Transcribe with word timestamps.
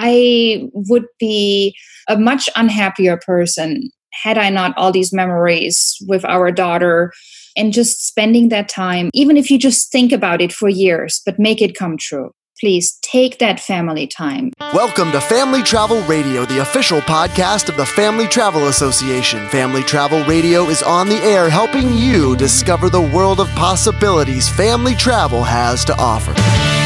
I 0.00 0.62
would 0.72 1.06
be 1.18 1.76
a 2.08 2.16
much 2.16 2.48
unhappier 2.54 3.16
person 3.16 3.90
had 4.12 4.38
I 4.38 4.48
not 4.48 4.72
all 4.78 4.92
these 4.92 5.12
memories 5.12 5.96
with 6.06 6.24
our 6.24 6.52
daughter 6.52 7.12
and 7.56 7.72
just 7.72 8.06
spending 8.06 8.48
that 8.50 8.68
time, 8.68 9.10
even 9.12 9.36
if 9.36 9.50
you 9.50 9.58
just 9.58 9.90
think 9.90 10.12
about 10.12 10.40
it 10.40 10.52
for 10.52 10.68
years, 10.68 11.20
but 11.26 11.40
make 11.40 11.60
it 11.60 11.76
come 11.76 11.96
true. 11.98 12.30
Please 12.60 12.96
take 13.02 13.38
that 13.38 13.58
family 13.58 14.06
time. 14.06 14.52
Welcome 14.72 15.10
to 15.12 15.20
Family 15.20 15.62
Travel 15.64 16.00
Radio, 16.02 16.44
the 16.44 16.60
official 16.60 17.00
podcast 17.00 17.68
of 17.68 17.76
the 17.76 17.86
Family 17.86 18.28
Travel 18.28 18.68
Association. 18.68 19.48
Family 19.48 19.82
Travel 19.82 20.22
Radio 20.26 20.64
is 20.66 20.82
on 20.82 21.08
the 21.08 21.18
air 21.24 21.50
helping 21.50 21.92
you 21.92 22.36
discover 22.36 22.88
the 22.88 23.02
world 23.02 23.40
of 23.40 23.48
possibilities 23.50 24.48
family 24.48 24.94
travel 24.94 25.42
has 25.42 25.84
to 25.86 25.96
offer. 25.98 26.77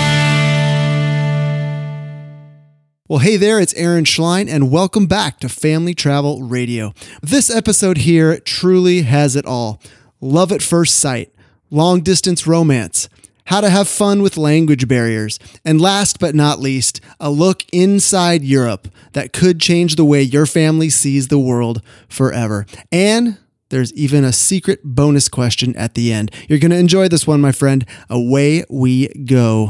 Well, 3.12 3.18
hey 3.18 3.36
there, 3.36 3.60
it's 3.60 3.74
Aaron 3.74 4.04
Schlein, 4.04 4.48
and 4.48 4.70
welcome 4.70 5.04
back 5.04 5.38
to 5.40 5.50
Family 5.50 5.92
Travel 5.92 6.44
Radio. 6.44 6.94
This 7.20 7.54
episode 7.54 7.98
here 7.98 8.38
truly 8.38 9.02
has 9.02 9.36
it 9.36 9.44
all 9.44 9.82
love 10.22 10.50
at 10.50 10.62
first 10.62 10.98
sight, 10.98 11.30
long 11.68 12.00
distance 12.00 12.46
romance, 12.46 13.10
how 13.44 13.60
to 13.60 13.68
have 13.68 13.86
fun 13.86 14.22
with 14.22 14.38
language 14.38 14.88
barriers, 14.88 15.38
and 15.62 15.78
last 15.78 16.20
but 16.20 16.34
not 16.34 16.58
least, 16.58 17.02
a 17.20 17.30
look 17.30 17.64
inside 17.70 18.44
Europe 18.44 18.88
that 19.12 19.34
could 19.34 19.60
change 19.60 19.96
the 19.96 20.06
way 20.06 20.22
your 20.22 20.46
family 20.46 20.88
sees 20.88 21.28
the 21.28 21.38
world 21.38 21.82
forever. 22.08 22.64
And 22.90 23.36
there's 23.68 23.92
even 23.92 24.24
a 24.24 24.32
secret 24.32 24.80
bonus 24.84 25.28
question 25.28 25.76
at 25.76 25.92
the 25.92 26.14
end. 26.14 26.30
You're 26.48 26.58
going 26.58 26.70
to 26.70 26.78
enjoy 26.78 27.08
this 27.08 27.26
one, 27.26 27.42
my 27.42 27.52
friend. 27.52 27.84
Away 28.08 28.64
we 28.70 29.08
go. 29.08 29.68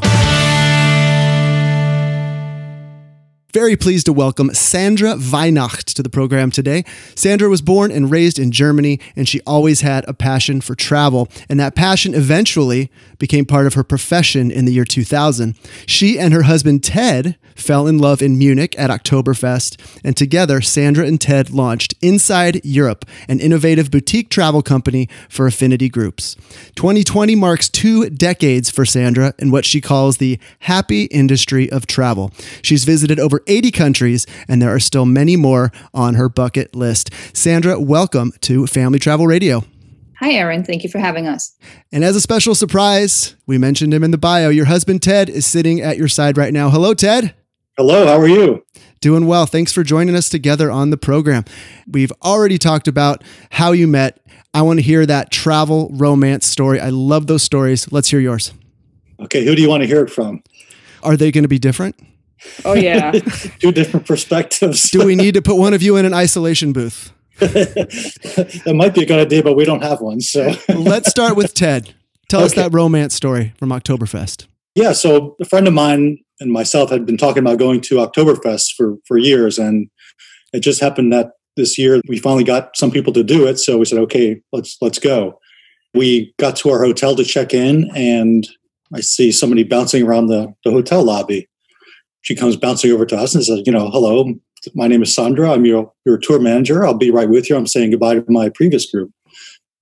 Very 3.53 3.77
pleased 3.77 4.07
to 4.07 4.15
welcome 4.15 4.55
Sandra 4.55 5.13
Weihnacht 5.13 5.93
to 5.93 6.03
the 6.03 6.09
program 6.09 6.51
today. 6.51 6.87
Sandra 7.15 7.51
was 7.51 7.61
born 7.61 7.91
and 7.91 8.11
raised 8.11 8.39
in 8.39 8.51
Germany, 8.51 8.99
and 9.15 9.29
she 9.29 9.43
always 9.43 9.83
had 9.83 10.09
a 10.09 10.15
passion 10.15 10.63
for 10.63 10.75
travel. 10.75 11.29
And 11.51 11.61
that 11.61 11.75
passion 11.75 12.15
eventually 12.15 12.91
became 13.19 13.45
part 13.45 13.67
of 13.67 13.75
her 13.75 13.85
profession 13.85 14.51
in 14.51 14.65
the 14.65 14.73
year 14.73 14.87
2000. 14.87 15.55
She 15.85 16.19
and 16.19 16.33
her 16.33 16.45
husband 16.45 16.83
Ted 16.83 17.37
fell 17.55 17.87
in 17.87 17.99
love 17.99 18.23
in 18.23 18.39
Munich 18.39 18.75
at 18.79 18.89
Oktoberfest, 18.89 19.79
and 20.03 20.17
together, 20.17 20.63
Sandra 20.63 21.07
and 21.07 21.21
Ted 21.21 21.51
launched 21.51 21.95
Inside 22.01 22.65
Europe, 22.65 23.05
an 23.29 23.39
innovative 23.39 23.91
boutique 23.91 24.31
travel 24.31 24.63
company 24.63 25.11
for 25.29 25.47
affinity 25.47 25.91
groups. 25.91 26.37
2020 26.77 27.35
marks 27.37 27.69
two 27.69 28.09
decades 28.09 28.71
for 28.71 28.87
Sandra 28.87 29.35
in 29.39 29.51
what 29.51 29.67
she 29.67 29.83
calls 29.83 30.17
the 30.17 30.39
happy 30.61 31.05
industry 31.05 31.71
of 31.71 31.87
travel. 31.87 32.33
She's 32.63 32.85
visited 32.85 33.21
over 33.21 33.42
80 33.47 33.71
countries, 33.71 34.27
and 34.49 34.61
there 34.61 34.75
are 34.75 34.81
still 34.81 35.07
many 35.07 35.37
more 35.37 35.73
on 35.95 36.15
her 36.15 36.29
bucket 36.29 36.75
list. 36.75 37.11
Sandra, 37.35 37.81
welcome 37.81 38.33
to 38.43 38.67
Family 38.67 38.99
Travel 38.99 39.27
Radio. 39.27 39.65
Hi, 40.21 40.33
Aaron. 40.33 40.63
Thank 40.63 40.85
you 40.85 40.89
for 40.89 41.01
having 41.01 41.27
us. 41.27 41.57
And 41.91 42.05
as 42.05 42.15
a 42.15 42.21
special 42.21 42.55
surprise, 42.55 43.35
we 43.47 43.59
mentioned 43.59 43.93
him 43.93 44.05
in 44.05 44.13
the 44.13 44.19
bio. 44.19 44.51
Your 44.51 44.67
husband, 44.67 45.03
Ted, 45.03 45.29
is 45.29 45.45
sitting 45.47 45.81
at 45.81 45.97
your 45.97 46.07
side 46.07 46.39
right 46.39 46.53
now. 46.53 46.71
Hello, 46.71 46.95
Ted. 46.95 47.35
Hello, 47.77 48.07
how 48.07 48.19
are 48.19 48.29
you? 48.29 48.65
Doing 49.01 49.27
well. 49.27 49.47
Thanks 49.47 49.73
for 49.73 49.83
joining 49.83 50.15
us 50.15 50.29
together 50.29 50.71
on 50.71 50.91
the 50.91 50.97
program. 50.97 51.45
We've 51.91 52.13
already 52.23 52.57
talked 52.57 52.87
about 52.87 53.25
how 53.51 53.73
you 53.73 53.89
met. 53.89 54.21
I 54.55 54.63
want 54.63 54.79
to 54.79 54.83
hear 54.85 55.07
that 55.07 55.33
travel 55.33 55.91
romance 55.93 56.47
story. 56.47 56.79
I 56.79 56.91
love 56.91 57.27
those 57.27 57.43
stories. 57.43 57.91
Let's 57.91 58.11
hear 58.11 58.21
yours. 58.21 58.53
Okay, 59.19 59.45
who 59.45 59.57
do 59.57 59.63
you 59.63 59.69
want 59.69 59.83
to 59.83 59.87
hear 59.89 60.05
it 60.05 60.11
from? 60.11 60.43
Are 61.03 61.17
they 61.17 61.33
going 61.33 61.43
to 61.43 61.49
be 61.49 61.59
different? 61.59 61.97
Oh, 62.65 62.75
yeah. 62.75 63.13
Two 63.59 63.73
different 63.73 64.07
perspectives. 64.07 64.91
Do 64.91 65.05
we 65.05 65.15
need 65.15 65.35
to 65.35 65.43
put 65.43 65.57
one 65.57 65.75
of 65.75 65.83
you 65.83 65.97
in 65.97 66.05
an 66.05 66.15
isolation 66.15 66.73
booth? 66.73 67.13
that 67.39 68.73
might 68.75 68.95
be 68.95 69.03
a 69.03 69.07
good 69.07 69.19
idea, 69.19 69.43
but 69.43 69.57
we 69.57 69.65
don't 69.65 69.83
have 69.83 70.01
one. 70.01 70.21
So 70.21 70.53
let's 70.69 71.11
start 71.11 71.37
with 71.37 71.55
Ted. 71.55 71.95
Tell 72.29 72.41
okay. 72.41 72.47
us 72.47 72.55
that 72.55 72.73
romance 72.73 73.15
story 73.15 73.53
from 73.57 73.71
Oktoberfest. 73.71 74.47
Yeah, 74.75 74.93
so 74.93 75.37
a 75.41 75.45
friend 75.45 75.67
of 75.67 75.75
mine 75.75 76.19
and 76.41 76.53
myself 76.53 76.91
had 76.91 77.05
been 77.05 77.17
talking 77.17 77.43
about 77.43 77.59
going 77.59 77.81
to 77.83 77.97
Oktoberfest 77.97 78.75
for 78.77 78.97
for 79.07 79.19
years, 79.19 79.59
and 79.59 79.91
it 80.53 80.61
just 80.61 80.81
happened 80.81 81.13
that 81.13 81.33
this 81.57 81.77
year 81.77 82.01
we 82.09 82.19
finally 82.19 82.45
got 82.45 82.77
some 82.77 82.91
people 82.91 83.13
to 83.13 83.25
do 83.25 83.47
it. 83.47 83.59
So 83.59 83.79
we 83.79 83.85
said, 83.85 83.99
okay, 83.99 84.41
let's 84.53 84.79
let's 84.81 84.99
go. 84.99 85.39
We 85.95 86.33
got 86.39 86.57
to 86.57 86.71
our 86.71 86.83
hotel 86.83 87.17
to 87.17 87.25
check 87.25 87.53
in, 87.53 87.91
and 87.95 88.49
I 88.95 89.01
see 89.01 89.33
somebody 89.33 89.63
bouncing 89.63 90.05
around 90.05 90.29
the, 90.29 90.55
the 90.65 90.71
hotel 90.71 91.03
lobby 91.03 91.49
she 92.23 92.35
comes 92.35 92.57
bouncing 92.57 92.93
over 92.93 93.07
to 93.07 93.17
us 93.17 93.35
and 93.35 93.45
says, 93.45 93.63
you 93.67 93.73
know, 93.73 93.91
hello, 93.91 94.33
my 94.75 94.87
name 94.87 95.03
is 95.03 95.15
Sandra. 95.15 95.53
I'm 95.53 95.65
your, 95.65 95.93
your 96.07 96.19
tour 96.19 96.41
manager. 96.41 96.85
I'll 96.85 96.95
be 96.95 97.11
right 97.11 97.29
with 97.29 97.51
you. 97.51 97.57
I'm 97.57 97.67
saying 97.67 97.91
goodbye 97.91 98.15
to 98.15 98.25
my 98.29 98.49
previous 98.49 98.91
group. 98.91 99.11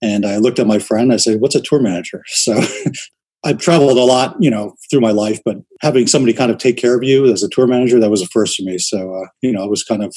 And 0.02 0.24
I 0.24 0.38
looked 0.38 0.58
at 0.58 0.66
my 0.66 0.78
friend. 0.78 1.12
I 1.12 1.16
said, 1.16 1.40
what's 1.40 1.54
a 1.54 1.60
tour 1.60 1.80
manager? 1.80 2.22
So 2.28 2.60
I've 3.44 3.58
traveled 3.58 3.96
a 3.96 4.04
lot, 4.04 4.36
you 4.38 4.50
know, 4.50 4.74
through 4.90 5.00
my 5.00 5.12
life, 5.12 5.40
but 5.44 5.56
having 5.80 6.06
somebody 6.06 6.34
kind 6.34 6.50
of 6.50 6.58
take 6.58 6.76
care 6.76 6.94
of 6.94 7.02
you 7.02 7.30
as 7.32 7.42
a 7.42 7.48
tour 7.48 7.66
manager, 7.66 7.98
that 7.98 8.10
was 8.10 8.20
a 8.20 8.26
first 8.26 8.56
for 8.56 8.64
me. 8.64 8.76
So, 8.76 9.14
uh, 9.14 9.28
you 9.40 9.50
know, 9.50 9.64
it 9.64 9.70
was 9.70 9.82
kind 9.82 10.02
of 10.02 10.14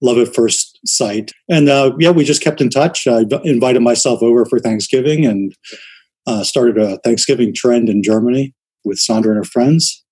love 0.00 0.16
at 0.16 0.34
first 0.34 0.78
sight. 0.86 1.32
And 1.50 1.68
uh, 1.68 1.94
yeah, 1.98 2.10
we 2.10 2.24
just 2.24 2.42
kept 2.42 2.62
in 2.62 2.70
touch. 2.70 3.06
I 3.06 3.24
invited 3.44 3.80
myself 3.80 4.22
over 4.22 4.46
for 4.46 4.58
Thanksgiving 4.58 5.26
and 5.26 5.54
uh, 6.26 6.44
started 6.44 6.78
a 6.78 6.98
Thanksgiving 6.98 7.54
trend 7.54 7.88
in 7.90 8.02
Germany 8.02 8.54
with 8.84 8.98
Sandra 8.98 9.32
and 9.32 9.38
her 9.38 9.44
friends. 9.44 10.04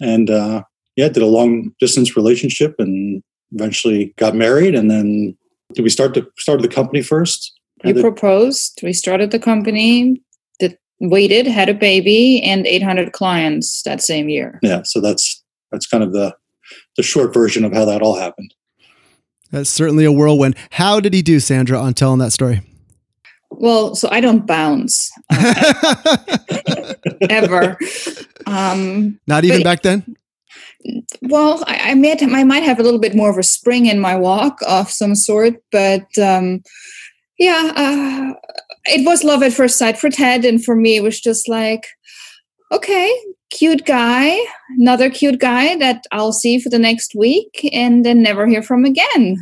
And 0.00 0.30
uh, 0.30 0.64
yeah, 0.96 1.08
did 1.08 1.22
a 1.22 1.26
long 1.26 1.72
distance 1.80 2.16
relationship 2.16 2.76
and 2.78 3.22
eventually 3.52 4.14
got 4.16 4.34
married. 4.34 4.74
And 4.74 4.90
then 4.90 5.36
did 5.72 5.82
we 5.82 5.90
start 5.90 6.14
the 6.14 6.26
started 6.38 6.62
the 6.62 6.74
company 6.74 7.02
first? 7.02 7.52
You 7.84 7.94
proposed. 8.00 8.80
We 8.82 8.92
started 8.92 9.30
the 9.30 9.38
company. 9.38 10.22
Did 10.58 10.78
waited, 11.00 11.46
had 11.46 11.68
a 11.68 11.74
baby, 11.74 12.42
and 12.42 12.66
800 12.66 13.12
clients 13.12 13.82
that 13.82 14.00
same 14.00 14.28
year. 14.28 14.58
Yeah, 14.62 14.82
so 14.84 15.00
that's 15.00 15.42
that's 15.70 15.86
kind 15.86 16.04
of 16.04 16.12
the 16.12 16.34
the 16.96 17.02
short 17.02 17.34
version 17.34 17.64
of 17.64 17.72
how 17.72 17.84
that 17.84 18.02
all 18.02 18.16
happened. 18.18 18.54
That's 19.50 19.70
certainly 19.70 20.04
a 20.04 20.12
whirlwind. 20.12 20.56
How 20.70 21.00
did 21.00 21.14
he 21.14 21.22
do, 21.22 21.38
Sandra, 21.40 21.78
on 21.78 21.94
telling 21.94 22.18
that 22.18 22.32
story? 22.32 22.62
Well, 23.50 23.94
so 23.94 24.08
I 24.10 24.20
don't 24.20 24.46
bounce 24.46 25.12
uh, 25.30 26.16
ever. 27.28 27.78
Um, 28.46 29.18
Not 29.26 29.46
even 29.46 29.62
back 29.62 29.80
then 29.80 30.16
well, 31.22 31.62
I, 31.66 31.90
I, 31.90 31.94
might 31.94 32.22
I 32.22 32.44
might 32.44 32.62
have 32.62 32.78
a 32.78 32.82
little 32.82 33.00
bit 33.00 33.14
more 33.14 33.30
of 33.30 33.38
a 33.38 33.42
spring 33.42 33.86
in 33.86 34.00
my 34.00 34.16
walk 34.16 34.58
of 34.66 34.90
some 34.90 35.14
sort, 35.14 35.54
but 35.72 36.06
um, 36.18 36.62
yeah, 37.38 37.72
uh, 37.74 38.32
it 38.86 39.06
was 39.06 39.24
love 39.24 39.42
at 39.42 39.52
first 39.52 39.78
sight 39.78 39.98
for 39.98 40.10
Ted, 40.10 40.44
and 40.44 40.64
for 40.64 40.76
me, 40.76 40.96
it 40.96 41.02
was 41.02 41.20
just 41.20 41.48
like, 41.48 41.86
okay, 42.70 43.12
cute 43.50 43.86
guy, 43.86 44.38
another 44.78 45.10
cute 45.10 45.40
guy 45.40 45.76
that 45.76 46.04
I'll 46.12 46.32
see 46.32 46.58
for 46.58 46.68
the 46.68 46.78
next 46.78 47.14
week, 47.14 47.68
and 47.72 48.04
then 48.04 48.22
never 48.22 48.46
hear 48.46 48.62
from 48.62 48.84
again. 48.84 49.36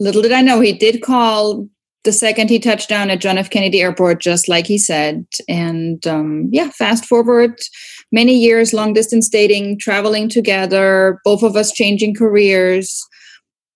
Little 0.00 0.22
did 0.22 0.32
I 0.32 0.42
know 0.42 0.60
he 0.60 0.72
did 0.72 1.02
call 1.02 1.68
the 2.04 2.12
second 2.12 2.50
he 2.50 2.58
touched 2.58 2.88
down 2.88 3.10
at 3.10 3.20
John 3.20 3.38
F. 3.38 3.50
Kennedy 3.50 3.80
Airport, 3.80 4.20
just 4.20 4.48
like 4.48 4.66
he 4.66 4.78
said, 4.78 5.24
and 5.48 6.04
um, 6.06 6.48
yeah, 6.50 6.70
fast 6.70 7.06
forward 7.06 7.60
many 8.12 8.34
years 8.34 8.72
long 8.72 8.92
distance 8.92 9.28
dating, 9.28 9.78
traveling 9.78 10.28
together, 10.28 11.18
both 11.24 11.42
of 11.42 11.56
us 11.56 11.72
changing 11.72 12.14
careers. 12.14 13.04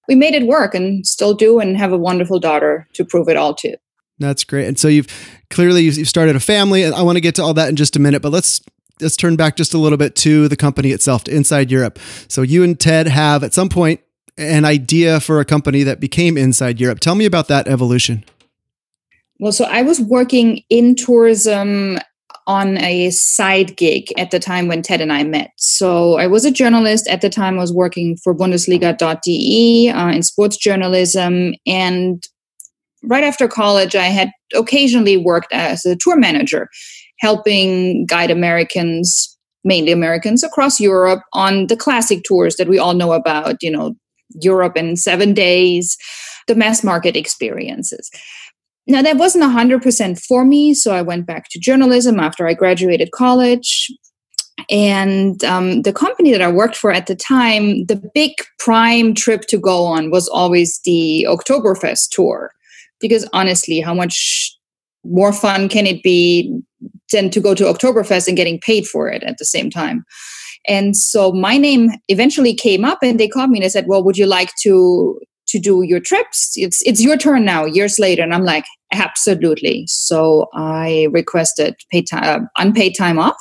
We 0.09 0.15
made 0.15 0.35
it 0.35 0.47
work 0.47 0.75
and 0.75 1.05
still 1.05 1.35
do, 1.35 1.59
and 1.59 1.77
have 1.77 1.93
a 1.93 1.99
wonderful 1.99 2.39
daughter 2.39 2.87
to 2.93 3.05
prove 3.05 3.29
it 3.29 3.37
all 3.37 3.55
to. 3.57 3.77
That's 4.19 4.45
great. 4.45 4.67
And 4.67 4.79
so 4.79 4.89
you've 4.89 5.09
clearly 5.51 5.83
you've 5.83 6.09
started 6.09 6.37
a 6.37 6.41
family, 6.41 6.85
and 6.85 6.95
I 6.95 7.03
want 7.03 7.17
to 7.17 7.21
get 7.21 7.35
to 7.37 7.43
all 7.43 7.55
that 7.55 7.69
in 7.69 7.77
just 7.77 7.97
a 7.97 7.99
minute. 7.99 8.23
But 8.23 8.31
let's 8.31 8.61
let's 9.01 9.17
turn 9.17 9.37
back 9.37 9.57
just 9.57 9.75
a 9.75 9.79
little 9.79 9.99
bit 9.99 10.15
to 10.17 10.49
the 10.49 10.57
company 10.57 10.91
itself, 10.91 11.25
to 11.25 11.35
Inside 11.35 11.71
Europe. 11.71 11.99
So 12.29 12.43
you 12.43 12.63
and 12.63 12.79
Ted 12.79 13.09
have 13.09 13.43
at 13.43 13.53
some 13.53 13.69
point 13.69 14.01
an 14.39 14.65
idea 14.65 15.19
for 15.19 15.41
a 15.41 15.45
company 15.45 15.83
that 15.83 15.99
became 15.99 16.37
Inside 16.37 16.81
Europe. 16.81 17.01
Tell 17.01 17.15
me 17.15 17.25
about 17.25 17.49
that 17.49 17.69
evolution. 17.69 18.25
Well, 19.39 19.53
so 19.53 19.65
I 19.65 19.83
was 19.83 20.01
working 20.01 20.63
in 20.71 20.95
tourism 20.95 21.99
on 22.47 22.79
a 22.79 23.11
side 23.11 23.77
gig 23.77 24.07
at 24.19 24.31
the 24.31 24.39
time 24.39 24.69
when 24.69 24.83
Ted 24.83 25.01
and 25.01 25.13
I 25.13 25.25
met. 25.25 25.51
So 25.57 26.17
I 26.19 26.27
was 26.27 26.45
a 26.45 26.51
journalist 26.51 27.09
at 27.09 27.21
the 27.21 27.31
time. 27.31 27.57
I 27.57 27.61
was 27.61 27.73
working 27.73 28.17
for 28.23 28.35
Bundesliga.de 28.35 29.91
uh, 29.91 30.09
in 30.09 30.23
sports 30.23 30.57
journalism. 30.57 31.55
And 31.67 32.23
right 33.03 33.25
after 33.25 33.49
college, 33.49 33.97
I 33.97 34.07
had 34.07 34.31
occasionally 34.55 35.17
worked 35.17 35.53
as 35.53 35.85
a 35.85 35.97
tour 35.97 36.17
manager, 36.17 36.69
helping 37.19 38.07
guide 38.07 38.31
Americans, 38.31 39.37
mainly 39.65 39.91
Americans 39.91 40.45
across 40.45 40.79
Europe, 40.79 41.23
on 41.33 41.67
the 41.67 41.77
classic 41.77 42.23
tours 42.25 42.57
that 42.57 42.69
we 42.69 42.79
all 42.79 42.95
know 42.95 43.13
about, 43.13 43.57
you 43.61 43.71
know, 43.71 43.95
Europe 44.41 44.77
in 44.77 44.97
seven 44.97 45.35
days, 45.35 45.97
the 46.47 46.55
mass 46.55 46.85
market 46.85 47.17
experiences. 47.17 48.11
Now, 48.89 49.03
that 49.03 49.17
wasn't 49.17 49.45
100% 49.45 50.21
for 50.25 50.45
me. 50.45 50.73
So 50.73 50.95
I 50.95 51.03
went 51.03 51.27
back 51.27 51.49
to 51.51 51.59
journalism 51.59 52.21
after 52.21 52.47
I 52.47 52.55
graduated 52.55 53.11
college. 53.11 53.91
And 54.71 55.43
um, 55.45 55.83
the 55.83 55.93
company 55.93 56.33
that 56.33 56.43
I 56.43 56.51
worked 56.51 56.77
for 56.77 56.91
at 56.91 57.07
the 57.07 57.17
time, 57.17 57.85
the 57.87 58.01
big 58.15 58.33
prime 58.59 59.15
trip 59.15 59.43
to 59.49 59.59
go 59.59 59.85
on 59.85 60.11
was 60.11 60.29
always 60.29 60.81
the 60.85 61.27
Oktoberfest 61.29 62.11
tour. 62.11 62.53
Because 63.01 63.29
honestly, 63.33 63.81
how 63.81 63.93
much 63.93 64.57
more 65.05 65.33
fun 65.33 65.69
can 65.69 65.87
it 65.87 66.03
be 66.03 66.61
than 67.13 67.31
to 67.31 67.41
go 67.41 67.55
to 67.55 67.65
Oktoberfest 67.65 68.29
and 68.29 68.37
getting 68.37 68.59
paid 68.59 68.87
for 68.87 69.09
it 69.09 69.23
at 69.25 69.39
the 69.39 69.45
same 69.45 69.69
time? 69.69 70.05
And 70.67 70.97
so 70.97 71.33
my 71.33 71.59
name 71.59 71.91
eventually 72.09 72.55
came 72.55 72.85
up 72.85 72.99
and 73.03 73.21
they 73.21 73.29
called 73.29 73.51
me 73.51 73.59
and 73.59 73.65
they 73.65 73.69
said, 73.69 73.87
Well, 73.87 74.03
would 74.03 74.19
you 74.19 74.27
like 74.27 74.51
to 74.63 75.21
to 75.49 75.61
do 75.61 75.83
your 75.83 76.01
trips? 76.01 76.53
It's 76.57 76.83
it's 76.83 77.03
your 77.03 77.17
turn 77.17 77.45
now, 77.45 77.65
years 77.65 77.99
later. 77.99 78.23
And 78.23 78.35
I'm 78.35 78.45
like, 78.45 78.65
absolutely. 78.93 79.85
So 79.87 80.47
I 80.55 81.09
requested 81.11 81.77
paid 81.91 82.07
time, 82.09 82.23
uh, 82.25 82.47
unpaid 82.57 82.95
time 82.97 83.19
off 83.19 83.37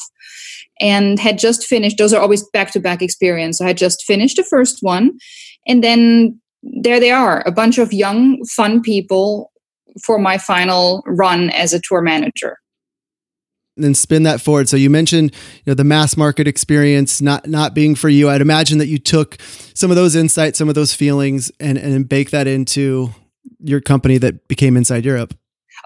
and 0.82 1.20
had 1.20 1.38
just 1.38 1.66
finished 1.66 1.98
those 1.98 2.14
are 2.14 2.22
always 2.22 2.44
back 2.50 2.72
to 2.72 2.80
back 2.80 3.02
experience. 3.02 3.62
I 3.62 3.68
had 3.68 3.78
just 3.78 4.04
finished 4.04 4.38
the 4.38 4.44
first 4.44 4.80
one 4.82 5.18
and 5.68 5.84
then 5.84 6.40
there 6.64 7.00
they 7.00 7.12
are, 7.12 7.44
a 7.46 7.52
bunch 7.52 7.78
of 7.78 7.94
young, 7.94 8.44
fun 8.46 8.82
people 8.82 9.52
for 10.04 10.18
my 10.18 10.38
final 10.38 11.04
run 11.06 11.50
as 11.52 11.74
a 11.74 11.80
tour 11.80 12.02
manager 12.02 12.58
then 13.78 13.94
spin 13.94 14.24
that 14.24 14.42
forward. 14.42 14.70
So 14.70 14.78
you 14.78 14.90
mentioned, 14.90 15.32
you 15.66 15.72
know, 15.72 15.74
the 15.74 15.84
mass 15.84 16.16
market 16.16 16.48
experience 16.48 17.22
not 17.22 17.48
not 17.48 17.74
being 17.74 17.96
for 17.96 18.10
you. 18.10 18.30
I'd 18.30 18.42
imagine 18.42 18.78
that 18.78 18.88
you 18.88 18.98
took 18.98 19.38
some 19.74 19.92
of 19.92 19.96
those 19.96 20.16
insights, 20.16 20.58
some 20.58 20.70
of 20.70 20.76
those 20.76 20.94
feelings, 20.94 21.52
and 21.60 21.78
and 21.78 22.08
bake 22.08 22.32
that 22.32 22.48
into 22.48 23.14
your 23.60 23.82
company 23.82 24.18
that 24.18 24.48
became 24.48 24.78
Inside 24.78 25.06
Europe. 25.06 25.34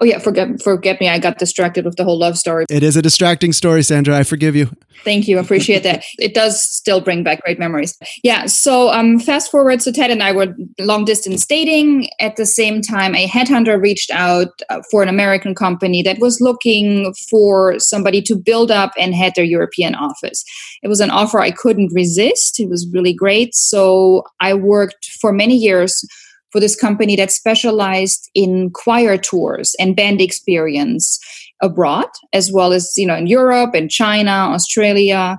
Oh 0.00 0.04
yeah, 0.04 0.18
forget 0.18 0.62
forget 0.62 1.00
me. 1.00 1.08
I 1.08 1.18
got 1.18 1.38
distracted 1.38 1.84
with 1.84 1.96
the 1.96 2.04
whole 2.04 2.18
love 2.18 2.38
story. 2.38 2.64
It 2.70 2.82
is 2.82 2.96
a 2.96 3.02
distracting 3.02 3.52
story, 3.52 3.82
Sandra. 3.82 4.16
I 4.16 4.22
forgive 4.22 4.54
you. 4.54 4.70
Thank 5.04 5.26
you. 5.26 5.38
I 5.38 5.40
appreciate 5.40 5.82
that. 5.82 6.04
It 6.18 6.34
does 6.34 6.62
still 6.62 7.00
bring 7.00 7.22
back 7.22 7.42
great 7.42 7.58
memories. 7.58 7.96
Yeah. 8.22 8.44
So 8.46 8.90
um, 8.90 9.18
fast 9.18 9.50
forward. 9.50 9.80
So 9.80 9.90
Ted 9.90 10.10
and 10.10 10.22
I 10.22 10.32
were 10.32 10.54
long 10.78 11.04
distance 11.06 11.46
dating. 11.46 12.08
At 12.20 12.36
the 12.36 12.44
same 12.44 12.82
time, 12.82 13.14
a 13.14 13.26
headhunter 13.26 13.80
reached 13.80 14.10
out 14.10 14.48
uh, 14.68 14.82
for 14.90 15.02
an 15.02 15.08
American 15.08 15.54
company 15.54 16.02
that 16.02 16.18
was 16.18 16.40
looking 16.40 17.14
for 17.30 17.78
somebody 17.78 18.20
to 18.22 18.36
build 18.36 18.70
up 18.70 18.92
and 18.98 19.14
head 19.14 19.32
their 19.34 19.44
European 19.44 19.94
office. 19.94 20.44
It 20.82 20.88
was 20.88 21.00
an 21.00 21.10
offer 21.10 21.40
I 21.40 21.50
couldn't 21.50 21.92
resist. 21.94 22.60
It 22.60 22.68
was 22.68 22.86
really 22.92 23.14
great. 23.14 23.54
So 23.54 24.24
I 24.40 24.52
worked 24.54 25.06
for 25.20 25.32
many 25.32 25.56
years 25.56 26.04
for 26.52 26.60
this 26.60 26.76
company 26.76 27.16
that 27.16 27.30
specialized 27.30 28.30
in 28.34 28.70
choir 28.70 29.16
tours 29.16 29.74
and 29.78 29.96
band 29.96 30.20
experience 30.20 31.18
abroad, 31.62 32.08
as 32.32 32.50
well 32.52 32.72
as 32.72 32.92
you 32.96 33.06
know 33.06 33.16
in 33.16 33.26
Europe 33.26 33.74
and 33.74 33.90
China, 33.90 34.30
Australia. 34.30 35.38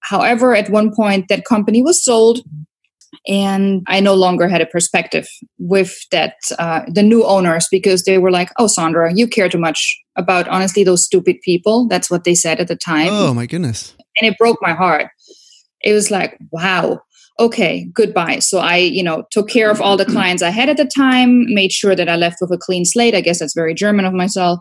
However, 0.00 0.54
at 0.54 0.70
one 0.70 0.94
point 0.94 1.26
that 1.28 1.44
company 1.44 1.82
was 1.82 2.02
sold, 2.02 2.40
and 3.26 3.82
I 3.88 4.00
no 4.00 4.14
longer 4.14 4.48
had 4.48 4.60
a 4.60 4.66
perspective 4.66 5.28
with 5.58 5.96
that 6.12 6.34
uh, 6.58 6.82
the 6.88 7.02
new 7.02 7.24
owners 7.24 7.66
because 7.70 8.04
they 8.04 8.18
were 8.18 8.30
like, 8.30 8.50
"Oh, 8.58 8.66
Sandra, 8.66 9.12
you 9.12 9.26
care 9.26 9.48
too 9.48 9.58
much 9.58 9.98
about 10.16 10.48
honestly 10.48 10.84
those 10.84 11.04
stupid 11.04 11.40
people." 11.42 11.88
That's 11.88 12.10
what 12.10 12.24
they 12.24 12.34
said 12.34 12.60
at 12.60 12.68
the 12.68 12.76
time. 12.76 13.08
Oh 13.10 13.34
my 13.34 13.46
goodness! 13.46 13.94
And 14.20 14.30
it 14.30 14.38
broke 14.38 14.58
my 14.62 14.72
heart. 14.72 15.08
It 15.82 15.92
was 15.92 16.10
like, 16.10 16.38
wow, 16.50 17.00
okay, 17.38 17.86
goodbye. 17.92 18.38
So 18.38 18.58
I, 18.58 18.76
you 18.76 19.02
know, 19.02 19.24
took 19.30 19.48
care 19.48 19.70
of 19.70 19.80
all 19.80 19.96
the 19.96 20.04
clients 20.04 20.42
I 20.42 20.50
had 20.50 20.68
at 20.68 20.76
the 20.76 20.90
time, 20.96 21.52
made 21.52 21.72
sure 21.72 21.94
that 21.94 22.08
I 22.08 22.16
left 22.16 22.38
with 22.40 22.50
a 22.50 22.58
clean 22.58 22.84
slate. 22.84 23.14
I 23.14 23.20
guess 23.20 23.40
that's 23.40 23.54
very 23.54 23.74
German 23.74 24.04
of 24.04 24.14
myself. 24.14 24.60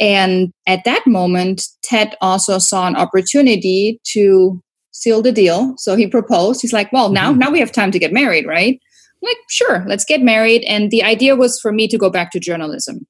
And 0.00 0.52
at 0.66 0.84
that 0.84 1.06
moment, 1.06 1.64
Ted 1.82 2.16
also 2.20 2.58
saw 2.58 2.86
an 2.86 2.96
opportunity 2.96 4.00
to 4.12 4.60
seal 4.92 5.22
the 5.22 5.32
deal. 5.32 5.74
So 5.76 5.96
he 5.96 6.06
proposed. 6.06 6.62
He's 6.62 6.72
like, 6.72 6.92
well, 6.92 7.10
now, 7.10 7.30
mm-hmm. 7.30 7.40
now 7.40 7.50
we 7.50 7.60
have 7.60 7.72
time 7.72 7.90
to 7.90 7.98
get 7.98 8.12
married, 8.12 8.46
right? 8.46 8.80
I'm 9.22 9.28
like, 9.28 9.36
sure, 9.50 9.84
let's 9.88 10.04
get 10.04 10.22
married. 10.22 10.62
And 10.64 10.90
the 10.90 11.02
idea 11.02 11.36
was 11.36 11.60
for 11.60 11.72
me 11.72 11.88
to 11.88 11.98
go 11.98 12.10
back 12.10 12.30
to 12.32 12.40
journalism. 12.40 13.06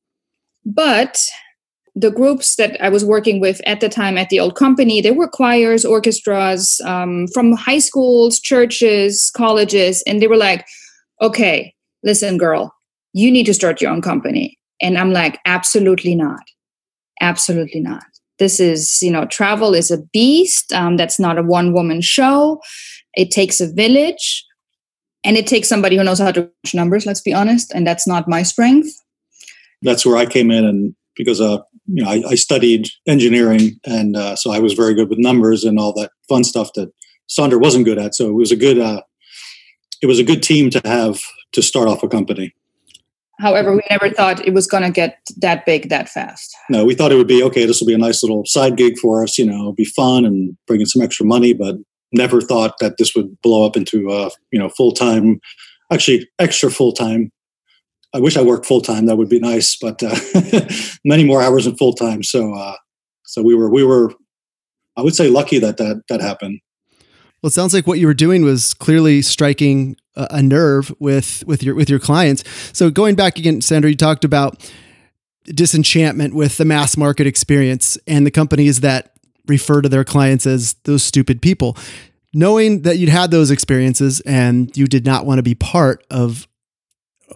But 0.64 1.22
the 1.94 2.10
groups 2.10 2.56
that 2.56 2.80
I 2.82 2.88
was 2.88 3.04
working 3.04 3.40
with 3.40 3.60
at 3.66 3.80
the 3.80 3.88
time 3.88 4.18
at 4.18 4.28
the 4.28 4.40
old 4.40 4.56
company, 4.56 5.00
they 5.00 5.12
were 5.12 5.28
choirs, 5.28 5.84
orchestras 5.84 6.80
um, 6.84 7.28
from 7.28 7.52
high 7.52 7.78
schools, 7.78 8.40
churches, 8.40 9.30
colleges, 9.36 10.02
and 10.06 10.20
they 10.20 10.26
were 10.26 10.36
like, 10.36 10.66
okay, 11.22 11.72
listen, 12.02 12.36
girl, 12.36 12.74
you 13.12 13.30
need 13.30 13.46
to 13.46 13.54
start 13.54 13.80
your 13.80 13.92
own 13.92 14.02
company. 14.02 14.58
And 14.82 14.98
I'm 14.98 15.12
like, 15.12 15.38
absolutely 15.46 16.16
not. 16.16 16.42
Absolutely 17.20 17.80
not. 17.80 18.02
This 18.40 18.58
is, 18.58 19.00
you 19.00 19.12
know, 19.12 19.26
travel 19.26 19.72
is 19.72 19.92
a 19.92 20.02
beast. 20.12 20.72
Um, 20.72 20.96
that's 20.96 21.20
not 21.20 21.38
a 21.38 21.42
one 21.42 21.72
woman 21.72 22.00
show. 22.00 22.60
It 23.14 23.30
takes 23.30 23.60
a 23.60 23.72
village 23.72 24.44
and 25.22 25.36
it 25.36 25.46
takes 25.46 25.68
somebody 25.68 25.96
who 25.96 26.02
knows 26.02 26.18
how 26.18 26.32
to 26.32 26.42
crunch 26.42 26.74
numbers, 26.74 27.06
let's 27.06 27.20
be 27.20 27.32
honest. 27.32 27.72
And 27.72 27.86
that's 27.86 28.06
not 28.06 28.28
my 28.28 28.42
strength. 28.42 28.88
That's 29.82 30.04
where 30.04 30.16
I 30.16 30.26
came 30.26 30.50
in 30.50 30.64
and 30.64 30.96
because 31.14 31.40
uh, 31.40 31.58
you 31.86 32.02
know 32.02 32.10
I, 32.10 32.22
I 32.30 32.34
studied 32.34 32.88
engineering, 33.06 33.78
and 33.86 34.16
uh, 34.16 34.36
so 34.36 34.50
I 34.50 34.58
was 34.58 34.72
very 34.74 34.94
good 34.94 35.08
with 35.08 35.18
numbers 35.18 35.64
and 35.64 35.78
all 35.78 35.92
that 35.94 36.10
fun 36.28 36.44
stuff 36.44 36.70
that 36.74 36.90
Sandra 37.28 37.58
wasn't 37.58 37.84
good 37.84 37.98
at. 37.98 38.14
So 38.14 38.28
it 38.28 38.34
was 38.34 38.52
a 38.52 38.56
good 38.56 38.78
uh, 38.78 39.02
it 40.02 40.06
was 40.06 40.18
a 40.18 40.24
good 40.24 40.42
team 40.42 40.70
to 40.70 40.80
have 40.84 41.20
to 41.52 41.62
start 41.62 41.88
off 41.88 42.02
a 42.02 42.08
company. 42.08 42.54
However, 43.40 43.74
we 43.74 43.82
never 43.90 44.10
thought 44.10 44.46
it 44.46 44.54
was 44.54 44.66
going 44.66 44.84
to 44.84 44.90
get 44.90 45.18
that 45.38 45.66
big 45.66 45.88
that 45.88 46.08
fast. 46.08 46.54
No, 46.70 46.84
we 46.84 46.94
thought 46.94 47.10
it 47.10 47.16
would 47.16 47.26
be 47.26 47.42
okay. 47.42 47.66
This 47.66 47.80
will 47.80 47.88
be 47.88 47.94
a 47.94 47.98
nice 47.98 48.22
little 48.22 48.44
side 48.46 48.76
gig 48.76 48.98
for 48.98 49.22
us. 49.22 49.38
You 49.38 49.46
know, 49.46 49.72
be 49.72 49.84
fun 49.84 50.24
and 50.24 50.56
bring 50.66 50.80
in 50.80 50.86
some 50.86 51.02
extra 51.02 51.26
money, 51.26 51.52
but 51.52 51.76
never 52.12 52.40
thought 52.40 52.78
that 52.78 52.96
this 52.96 53.14
would 53.14 53.40
blow 53.42 53.66
up 53.66 53.76
into 53.76 54.10
uh, 54.10 54.30
you 54.52 54.58
know 54.58 54.68
full 54.68 54.92
time, 54.92 55.40
actually 55.92 56.28
extra 56.38 56.70
full 56.70 56.92
time 56.92 57.32
I 58.14 58.20
wish 58.20 58.36
I 58.36 58.42
worked 58.42 58.64
full 58.64 58.80
time. 58.80 59.06
That 59.06 59.16
would 59.16 59.28
be 59.28 59.40
nice, 59.40 59.76
but 59.76 60.00
uh, 60.02 60.14
many 61.04 61.24
more 61.24 61.42
hours 61.42 61.66
in 61.66 61.76
full 61.76 61.92
time. 61.92 62.22
So, 62.22 62.54
uh, 62.54 62.76
so 63.24 63.42
we 63.42 63.56
were 63.56 63.68
we 63.68 63.82
were, 63.82 64.12
I 64.96 65.02
would 65.02 65.16
say, 65.16 65.28
lucky 65.28 65.58
that 65.58 65.78
that 65.78 66.02
that 66.08 66.20
happened. 66.20 66.60
Well, 67.42 67.48
it 67.48 67.52
sounds 67.52 67.74
like 67.74 67.86
what 67.86 67.98
you 67.98 68.06
were 68.06 68.14
doing 68.14 68.42
was 68.42 68.72
clearly 68.72 69.20
striking 69.20 69.96
a, 70.16 70.40
nerve 70.40 70.94
with 71.00 71.42
with 71.46 71.62
your 71.62 71.74
with 71.74 71.90
your 71.90 71.98
clients. 71.98 72.44
So, 72.72 72.88
going 72.88 73.16
back 73.16 73.36
again, 73.36 73.60
Sandra, 73.60 73.90
you 73.90 73.96
talked 73.96 74.24
about 74.24 74.70
disenchantment 75.46 76.34
with 76.34 76.56
the 76.56 76.64
mass 76.64 76.96
market 76.96 77.26
experience 77.26 77.98
and 78.06 78.24
the 78.24 78.30
companies 78.30 78.80
that 78.80 79.12
refer 79.46 79.82
to 79.82 79.88
their 79.88 80.04
clients 80.04 80.46
as 80.46 80.74
those 80.84 81.02
stupid 81.02 81.42
people. 81.42 81.76
Knowing 82.32 82.82
that 82.82 82.98
you'd 82.98 83.10
had 83.10 83.30
those 83.30 83.50
experiences 83.50 84.20
and 84.20 84.74
you 84.76 84.86
did 84.86 85.04
not 85.04 85.26
want 85.26 85.38
to 85.38 85.42
be 85.42 85.54
part 85.54 86.04
of 86.10 86.48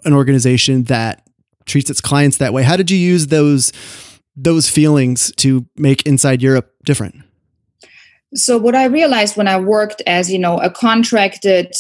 an 0.05 0.13
organization 0.13 0.85
that 0.85 1.23
treats 1.67 1.91
its 1.91 2.01
clients 2.01 2.39
that 2.39 2.53
way. 2.53 2.63
How 2.63 2.77
did 2.77 2.91
you 2.91 2.99
use 2.99 3.29
those 3.29 3.73
those 4.37 4.69
feelings 4.69 5.33
to 5.37 5.67
make 5.77 6.03
Inside 6.07 6.43
Europe 6.43 6.73
different? 6.85 7.17
So 8.35 8.59
what 8.59 8.75
I 8.75 8.85
realized 8.85 9.37
when 9.37 9.49
I 9.49 9.59
worked 9.59 10.03
as 10.07 10.31
you 10.31 10.39
know 10.39 10.59
a 10.59 10.71
contracted, 10.71 11.73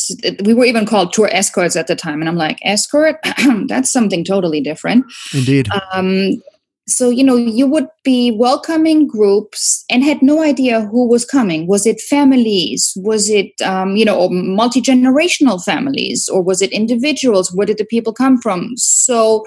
we 0.44 0.54
were 0.54 0.64
even 0.64 0.86
called 0.86 1.12
tour 1.12 1.28
escorts 1.30 1.76
at 1.76 1.88
the 1.88 1.96
time, 1.96 2.20
and 2.20 2.28
I'm 2.28 2.36
like 2.36 2.58
escort, 2.62 3.16
that's 3.66 3.90
something 3.90 4.24
totally 4.24 4.60
different. 4.60 5.04
Indeed. 5.34 5.68
Um, 5.92 6.42
so 6.88 7.10
you 7.10 7.22
know 7.22 7.36
you 7.36 7.66
would 7.66 7.86
be 8.02 8.30
welcoming 8.30 9.06
groups 9.06 9.84
and 9.90 10.02
had 10.02 10.22
no 10.22 10.42
idea 10.42 10.82
who 10.82 11.08
was 11.08 11.24
coming. 11.24 11.66
Was 11.66 11.86
it 11.86 12.00
families? 12.00 12.92
Was 12.96 13.28
it 13.28 13.52
um, 13.62 13.96
you 13.96 14.04
know 14.04 14.28
multi-generational 14.30 15.62
families? 15.64 16.28
Or 16.28 16.42
was 16.42 16.62
it 16.62 16.72
individuals? 16.72 17.52
Where 17.52 17.66
did 17.66 17.78
the 17.78 17.84
people 17.84 18.12
come 18.12 18.40
from? 18.40 18.76
So 18.76 19.44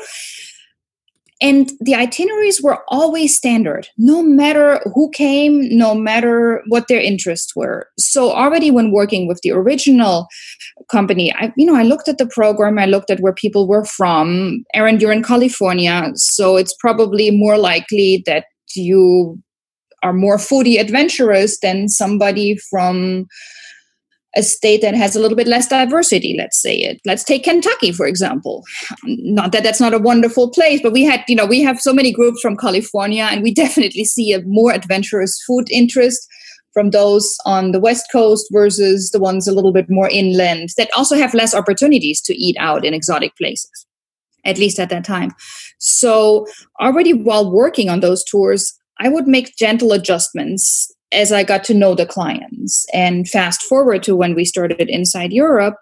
and 1.42 1.72
the 1.80 1.96
itineraries 1.96 2.62
were 2.62 2.84
always 2.88 3.36
standard 3.36 3.88
no 3.98 4.22
matter 4.22 4.80
who 4.94 5.10
came 5.10 5.68
no 5.76 5.96
matter 5.96 6.62
what 6.68 6.88
their 6.88 7.00
interests 7.00 7.56
were. 7.56 7.88
So 7.98 8.32
already 8.32 8.70
when 8.70 8.92
working 8.92 9.28
with 9.28 9.40
the 9.42 9.52
original 9.52 10.28
company 10.90 11.34
i 11.36 11.52
you 11.56 11.66
know 11.66 11.76
i 11.76 11.84
looked 11.84 12.08
at 12.08 12.18
the 12.18 12.26
program 12.26 12.78
i 12.80 12.86
looked 12.86 13.10
at 13.10 13.20
where 13.20 13.34
people 13.34 13.68
were 13.68 13.86
from. 13.86 14.64
Aaron 14.74 15.00
you're 15.00 15.12
in 15.12 15.24
california 15.24 16.12
so 16.16 16.58
it's 16.58 16.76
probably 16.80 17.32
more 17.32 17.58
likely 17.58 18.24
that 18.26 18.46
you 18.76 19.42
are 20.04 20.14
more 20.14 20.38
foodie 20.38 20.80
adventurous 20.80 21.60
than 21.60 21.88
somebody 21.88 22.58
from 22.70 23.28
a 24.36 24.44
state 24.44 24.82
that 24.82 24.96
has 24.96 25.16
a 25.16 25.20
little 25.20 25.36
bit 25.36 25.48
less 25.48 25.68
diversity 25.68 26.36
let's 26.38 26.62
say 26.62 26.76
it. 26.76 27.02
Let's 27.06 27.24
take 27.24 27.44
kentucky 27.44 27.92
for 27.92 28.06
example. 28.06 28.64
Not 29.04 29.52
that 29.52 29.64
that's 29.64 29.82
not 29.82 29.94
a 29.94 30.00
wonderful 30.00 30.50
place 30.50 30.82
but 30.82 30.94
we 30.94 31.04
had 31.04 31.24
you 31.28 31.36
know 31.36 31.46
we 31.46 31.62
have 31.62 31.80
so 31.80 31.94
many 31.94 32.12
groups 32.12 32.42
from 32.42 32.58
california 32.58 33.28
and 33.30 33.44
we 33.44 33.54
definitely 33.64 34.06
see 34.06 34.34
a 34.34 34.42
more 34.44 34.72
adventurous 34.72 35.42
food 35.46 35.68
interest 35.70 36.28
from 36.74 36.92
those 36.92 37.38
on 37.46 37.72
the 37.72 37.80
west 37.80 38.06
coast 38.12 38.48
versus 38.52 39.12
the 39.12 39.20
ones 39.20 39.48
a 39.48 39.54
little 39.54 39.74
bit 39.74 39.90
more 39.90 40.10
inland 40.10 40.70
that 40.78 40.90
also 40.96 41.16
have 41.16 41.34
less 41.34 41.54
opportunities 41.54 42.22
to 42.22 42.34
eat 42.34 42.56
out 42.60 42.86
in 42.86 42.94
exotic 42.94 43.36
places 43.36 43.86
at 44.44 44.58
least 44.58 44.80
at 44.80 44.90
that 44.90 45.04
time. 45.04 45.32
So 45.78 46.48
already 46.80 47.14
while 47.14 47.52
working 47.52 47.90
on 47.90 48.00
those 48.00 48.24
tours 48.24 48.78
i 49.00 49.10
would 49.10 49.28
make 49.28 49.56
gentle 49.58 49.92
adjustments 49.92 50.92
as 51.12 51.32
I 51.32 51.44
got 51.44 51.64
to 51.66 51.74
know 51.74 51.96
the 51.96 52.06
clients. 52.06 52.86
And 52.94 53.28
fast 53.28 53.64
forward 53.64 54.04
to 54.04 54.16
when 54.16 54.36
we 54.36 54.46
started 54.46 54.90
Inside 54.90 55.34
Europe, 55.34 55.76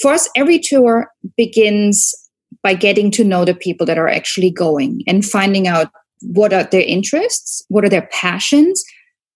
for 0.00 0.12
us, 0.12 0.28
every 0.36 0.58
tour 0.58 1.08
begins 1.36 2.14
by 2.62 2.74
getting 2.74 3.10
to 3.12 3.24
know 3.24 3.44
the 3.44 3.54
people 3.54 3.86
that 3.86 3.98
are 3.98 4.08
actually 4.08 4.50
going 4.50 5.02
and 5.06 5.24
finding 5.24 5.66
out 5.66 5.90
what 6.22 6.52
are 6.52 6.64
their 6.64 6.82
interests, 6.82 7.64
what 7.68 7.84
are 7.84 7.88
their 7.88 8.08
passions, 8.12 8.82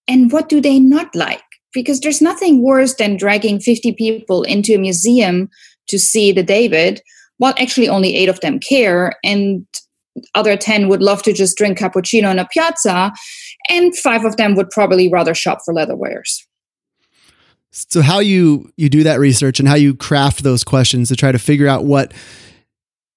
and 0.09 0.31
what 0.33 0.49
do 0.49 0.61
they 0.61 0.79
not 0.79 1.15
like. 1.15 1.43
Because 1.73 2.01
there's 2.01 2.23
nothing 2.23 2.63
worse 2.63 2.95
than 2.95 3.17
dragging 3.17 3.61
50 3.61 3.93
people 3.93 4.43
into 4.45 4.75
a 4.75 4.79
museum 4.79 5.51
to 5.89 5.99
see 5.99 6.33
the 6.33 6.43
David, 6.43 7.03
while 7.39 7.55
actually 7.59 7.89
only 7.89 8.17
eight 8.17 8.29
of 8.29 8.41
them 8.41 8.59
care, 8.59 9.15
and 9.23 9.67
other 10.35 10.57
10 10.57 10.89
would 10.89 11.03
love 11.03 11.23
to 11.25 11.33
just 11.33 11.57
drink 11.57 11.79
cappuccino 11.79 12.31
on 12.31 12.39
a 12.39 12.47
piazza, 12.47 13.13
and 13.69 13.97
five 13.97 14.25
of 14.25 14.37
them 14.37 14.55
would 14.55 14.71
probably 14.71 15.09
rather 15.09 15.35
shop 15.35 15.59
for 15.65 15.75
leatherwares. 15.75 16.43
So 17.71 18.01
how 18.01 18.21
you 18.21 18.73
you 18.77 18.89
do 18.89 19.03
that 19.03 19.21
research 19.21 19.61
and 19.61 19.69
how 19.69 19.75
you 19.75 19.95
craft 19.95 20.43
those 20.43 20.65
questions 20.65 21.09
to 21.09 21.17
try 21.17 21.31
to 21.31 21.39
figure 21.39 21.69
out 21.69 21.85
what 21.85 22.13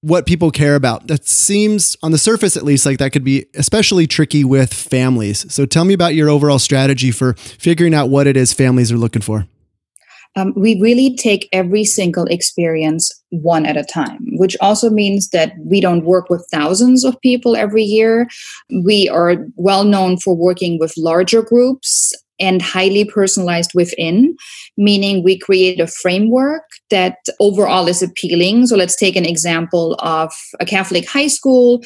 what 0.01 0.25
people 0.25 0.51
care 0.51 0.75
about. 0.75 1.07
That 1.07 1.25
seems 1.25 1.95
on 2.01 2.11
the 2.11 2.17
surface 2.17 2.55
at 2.57 2.63
least 2.63 2.85
like 2.85 2.97
that 2.99 3.11
could 3.11 3.23
be 3.23 3.45
especially 3.55 4.07
tricky 4.07 4.43
with 4.43 4.73
families. 4.73 5.51
So 5.53 5.65
tell 5.65 5.85
me 5.85 5.93
about 5.93 6.15
your 6.15 6.29
overall 6.29 6.59
strategy 6.59 7.11
for 7.11 7.33
figuring 7.33 7.93
out 7.93 8.09
what 8.09 8.27
it 8.27 8.37
is 8.37 8.53
families 8.53 8.91
are 8.91 8.97
looking 8.97 9.21
for. 9.21 9.47
Um, 10.35 10.53
we 10.55 10.79
really 10.79 11.15
take 11.15 11.49
every 11.51 11.83
single 11.83 12.25
experience 12.25 13.11
one 13.29 13.65
at 13.65 13.77
a 13.77 13.83
time, 13.83 14.19
which 14.37 14.57
also 14.61 14.89
means 14.89 15.29
that 15.29 15.53
we 15.63 15.81
don't 15.81 16.05
work 16.05 16.29
with 16.29 16.47
thousands 16.51 17.03
of 17.03 17.19
people 17.21 17.55
every 17.55 17.83
year. 17.83 18.27
We 18.83 19.07
are 19.09 19.37
well 19.55 19.83
known 19.83 20.17
for 20.17 20.35
working 20.35 20.79
with 20.79 20.93
larger 20.97 21.41
groups 21.41 22.13
and 22.39 22.61
highly 22.61 23.05
personalized 23.05 23.71
within, 23.75 24.35
meaning 24.77 25.23
we 25.23 25.37
create 25.37 25.79
a 25.79 25.87
framework 25.87 26.63
that 26.89 27.17
overall 27.39 27.87
is 27.87 28.01
appealing. 28.01 28.67
So 28.67 28.77
let's 28.77 28.95
take 28.95 29.15
an 29.15 29.25
example 29.25 29.95
of 29.99 30.33
a 30.59 30.65
Catholic 30.65 31.07
high 31.07 31.27
school 31.27 31.83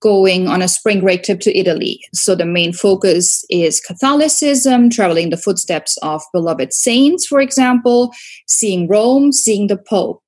going 0.00 0.48
on 0.48 0.62
a 0.62 0.68
spring 0.68 1.00
break 1.00 1.22
trip 1.22 1.40
to 1.40 1.56
Italy. 1.56 2.00
So 2.14 2.34
the 2.34 2.46
main 2.46 2.72
focus 2.72 3.44
is 3.50 3.80
Catholicism, 3.80 4.88
traveling 4.88 5.28
the 5.28 5.36
footsteps 5.36 5.98
of 5.98 6.22
beloved 6.32 6.72
saints, 6.72 7.26
for 7.26 7.38
example, 7.38 8.10
seeing 8.46 8.88
Rome, 8.88 9.32
seeing 9.32 9.66
the 9.66 9.76
Pope. 9.76 10.22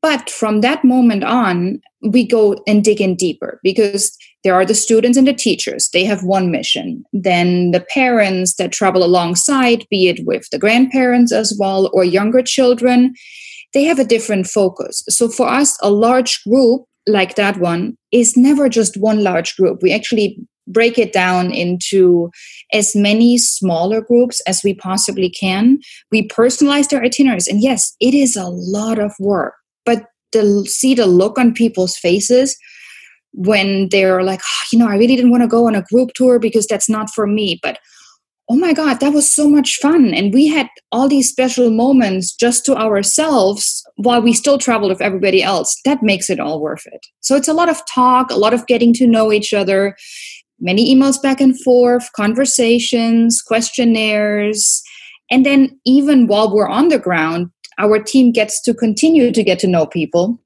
But 0.00 0.30
from 0.30 0.60
that 0.60 0.84
moment 0.84 1.24
on, 1.24 1.80
we 2.02 2.26
go 2.26 2.56
and 2.66 2.84
dig 2.84 3.00
in 3.00 3.16
deeper 3.16 3.58
because 3.64 4.16
there 4.44 4.54
are 4.54 4.64
the 4.64 4.74
students 4.74 5.18
and 5.18 5.26
the 5.26 5.34
teachers. 5.34 5.88
They 5.92 6.04
have 6.04 6.22
one 6.22 6.52
mission. 6.52 7.04
Then 7.12 7.72
the 7.72 7.84
parents 7.92 8.54
that 8.56 8.70
travel 8.70 9.02
alongside, 9.02 9.84
be 9.90 10.08
it 10.08 10.24
with 10.24 10.48
the 10.50 10.58
grandparents 10.58 11.32
as 11.32 11.56
well 11.58 11.90
or 11.92 12.04
younger 12.04 12.42
children, 12.42 13.14
they 13.74 13.84
have 13.84 13.98
a 13.98 14.04
different 14.04 14.46
focus. 14.46 15.02
So 15.08 15.28
for 15.28 15.48
us, 15.48 15.76
a 15.82 15.90
large 15.90 16.42
group 16.44 16.84
like 17.06 17.34
that 17.34 17.58
one 17.58 17.96
is 18.12 18.36
never 18.36 18.68
just 18.68 18.96
one 18.96 19.24
large 19.24 19.56
group. 19.56 19.80
We 19.82 19.92
actually 19.92 20.38
break 20.68 20.98
it 20.98 21.12
down 21.12 21.50
into 21.50 22.30
as 22.72 22.94
many 22.94 23.38
smaller 23.38 24.00
groups 24.02 24.40
as 24.46 24.62
we 24.62 24.74
possibly 24.74 25.30
can. 25.30 25.78
We 26.12 26.28
personalize 26.28 26.88
their 26.88 27.02
itineraries. 27.02 27.48
And 27.48 27.62
yes, 27.62 27.96
it 28.00 28.14
is 28.14 28.36
a 28.36 28.48
lot 28.48 28.98
of 28.98 29.12
work, 29.18 29.54
but 29.88 30.04
to 30.32 30.66
see 30.66 30.94
the 30.94 31.06
look 31.06 31.38
on 31.38 31.54
people's 31.54 31.96
faces 31.96 32.54
when 33.32 33.88
they're 33.90 34.22
like, 34.22 34.40
oh, 34.44 34.66
you 34.70 34.78
know, 34.78 34.86
I 34.86 34.96
really 34.96 35.16
didn't 35.16 35.30
want 35.30 35.42
to 35.44 35.48
go 35.48 35.66
on 35.66 35.74
a 35.74 35.86
group 35.90 36.10
tour 36.14 36.38
because 36.38 36.66
that's 36.66 36.90
not 36.90 37.08
for 37.08 37.26
me. 37.26 37.58
But 37.62 37.78
oh 38.50 38.56
my 38.56 38.74
God, 38.74 39.00
that 39.00 39.14
was 39.14 39.30
so 39.30 39.48
much 39.48 39.76
fun. 39.76 40.12
And 40.12 40.34
we 40.34 40.46
had 40.46 40.68
all 40.92 41.08
these 41.08 41.30
special 41.30 41.70
moments 41.70 42.34
just 42.34 42.66
to 42.66 42.76
ourselves 42.76 43.82
while 43.96 44.20
we 44.20 44.34
still 44.34 44.58
traveled 44.58 44.90
with 44.90 45.00
everybody 45.00 45.42
else. 45.42 45.74
That 45.86 46.02
makes 46.02 46.28
it 46.28 46.38
all 46.38 46.60
worth 46.60 46.84
it. 46.84 47.06
So 47.20 47.34
it's 47.34 47.48
a 47.48 47.54
lot 47.54 47.70
of 47.70 47.80
talk, 47.88 48.30
a 48.30 48.36
lot 48.36 48.52
of 48.52 48.66
getting 48.66 48.92
to 48.94 49.06
know 49.06 49.32
each 49.32 49.54
other, 49.54 49.96
many 50.60 50.94
emails 50.94 51.22
back 51.22 51.40
and 51.40 51.58
forth, 51.62 52.10
conversations, 52.14 53.40
questionnaires. 53.40 54.82
And 55.30 55.46
then 55.46 55.80
even 55.86 56.26
while 56.26 56.54
we're 56.54 56.68
on 56.68 56.88
the 56.88 56.98
ground, 56.98 57.50
our 57.78 57.98
team 57.98 58.32
gets 58.32 58.60
to 58.62 58.74
continue 58.74 59.32
to 59.32 59.42
get 59.42 59.58
to 59.60 59.66
know 59.66 59.86
people 59.86 60.38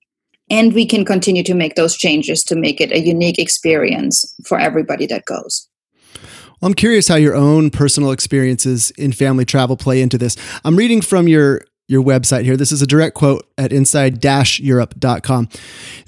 and 0.51 0.75
we 0.75 0.87
can 0.87 1.05
continue 1.05 1.43
to 1.43 1.55
make 1.55 1.75
those 1.77 1.97
changes 1.97 2.43
to 2.45 2.55
make 2.55 2.81
it 2.81 2.93
a 2.93 3.01
unique 3.01 3.39
experience 3.39 4.35
for 4.45 4.59
everybody 4.59 5.07
that 5.07 5.25
goes. 5.25 5.69
Well, 6.61 6.69
I'm 6.69 6.75
curious 6.75 7.09
how 7.09 7.17
your 7.17 7.35
own 7.35 7.71
personal 7.71 8.13
experiences 8.13 8.91
in 8.93 9.13
family 9.13 9.45
travel 9.45 9.77
play 9.77 10.03
into 10.03 10.19
this. 10.19 10.37
I'm 10.65 10.77
reading 10.77 11.01
from 11.01 11.27
your 11.27 11.63
your 11.93 12.03
website 12.03 12.45
here. 12.45 12.57
This 12.57 12.73
is 12.73 12.81
a 12.81 12.87
direct 12.87 13.15
quote 13.15 13.47
at 13.59 13.73
inside-europe.com. 13.73 15.49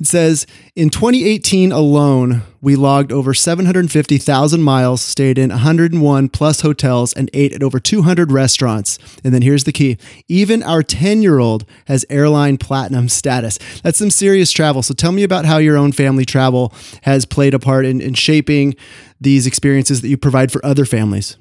It 0.00 0.06
says, 0.06 0.46
"In 0.74 0.88
2018 0.90 1.70
alone, 1.70 2.42
we 2.62 2.74
logged 2.74 3.12
over 3.12 3.34
750,000 3.34 4.62
miles, 4.62 5.02
stayed 5.02 5.38
in 5.38 5.50
101 5.50 6.30
plus 6.30 6.62
hotels 6.62 7.12
and 7.12 7.28
ate 7.34 7.52
at 7.52 7.62
over 7.62 7.78
200 7.78 8.32
restaurants." 8.32 8.98
And 9.22 9.34
then 9.34 9.42
here's 9.42 9.64
the 9.64 9.72
key. 9.72 9.98
Even 10.26 10.62
our 10.62 10.82
10-year-old 10.82 11.66
has 11.84 12.06
airline 12.08 12.56
platinum 12.56 13.10
status. 13.10 13.58
That's 13.82 13.98
some 13.98 14.10
serious 14.10 14.50
travel. 14.50 14.82
So 14.82 14.94
tell 14.94 15.12
me 15.12 15.22
about 15.22 15.44
how 15.44 15.58
your 15.58 15.76
own 15.76 15.92
family 15.92 16.24
travel 16.24 16.72
has 17.02 17.26
played 17.26 17.52
a 17.52 17.58
part 17.58 17.84
in, 17.84 18.00
in 18.00 18.14
shaping 18.14 18.74
these 19.20 19.46
experiences 19.46 20.00
that 20.00 20.08
you 20.08 20.16
provide 20.16 20.50
for 20.50 20.64
other 20.64 20.86
families. 20.86 21.36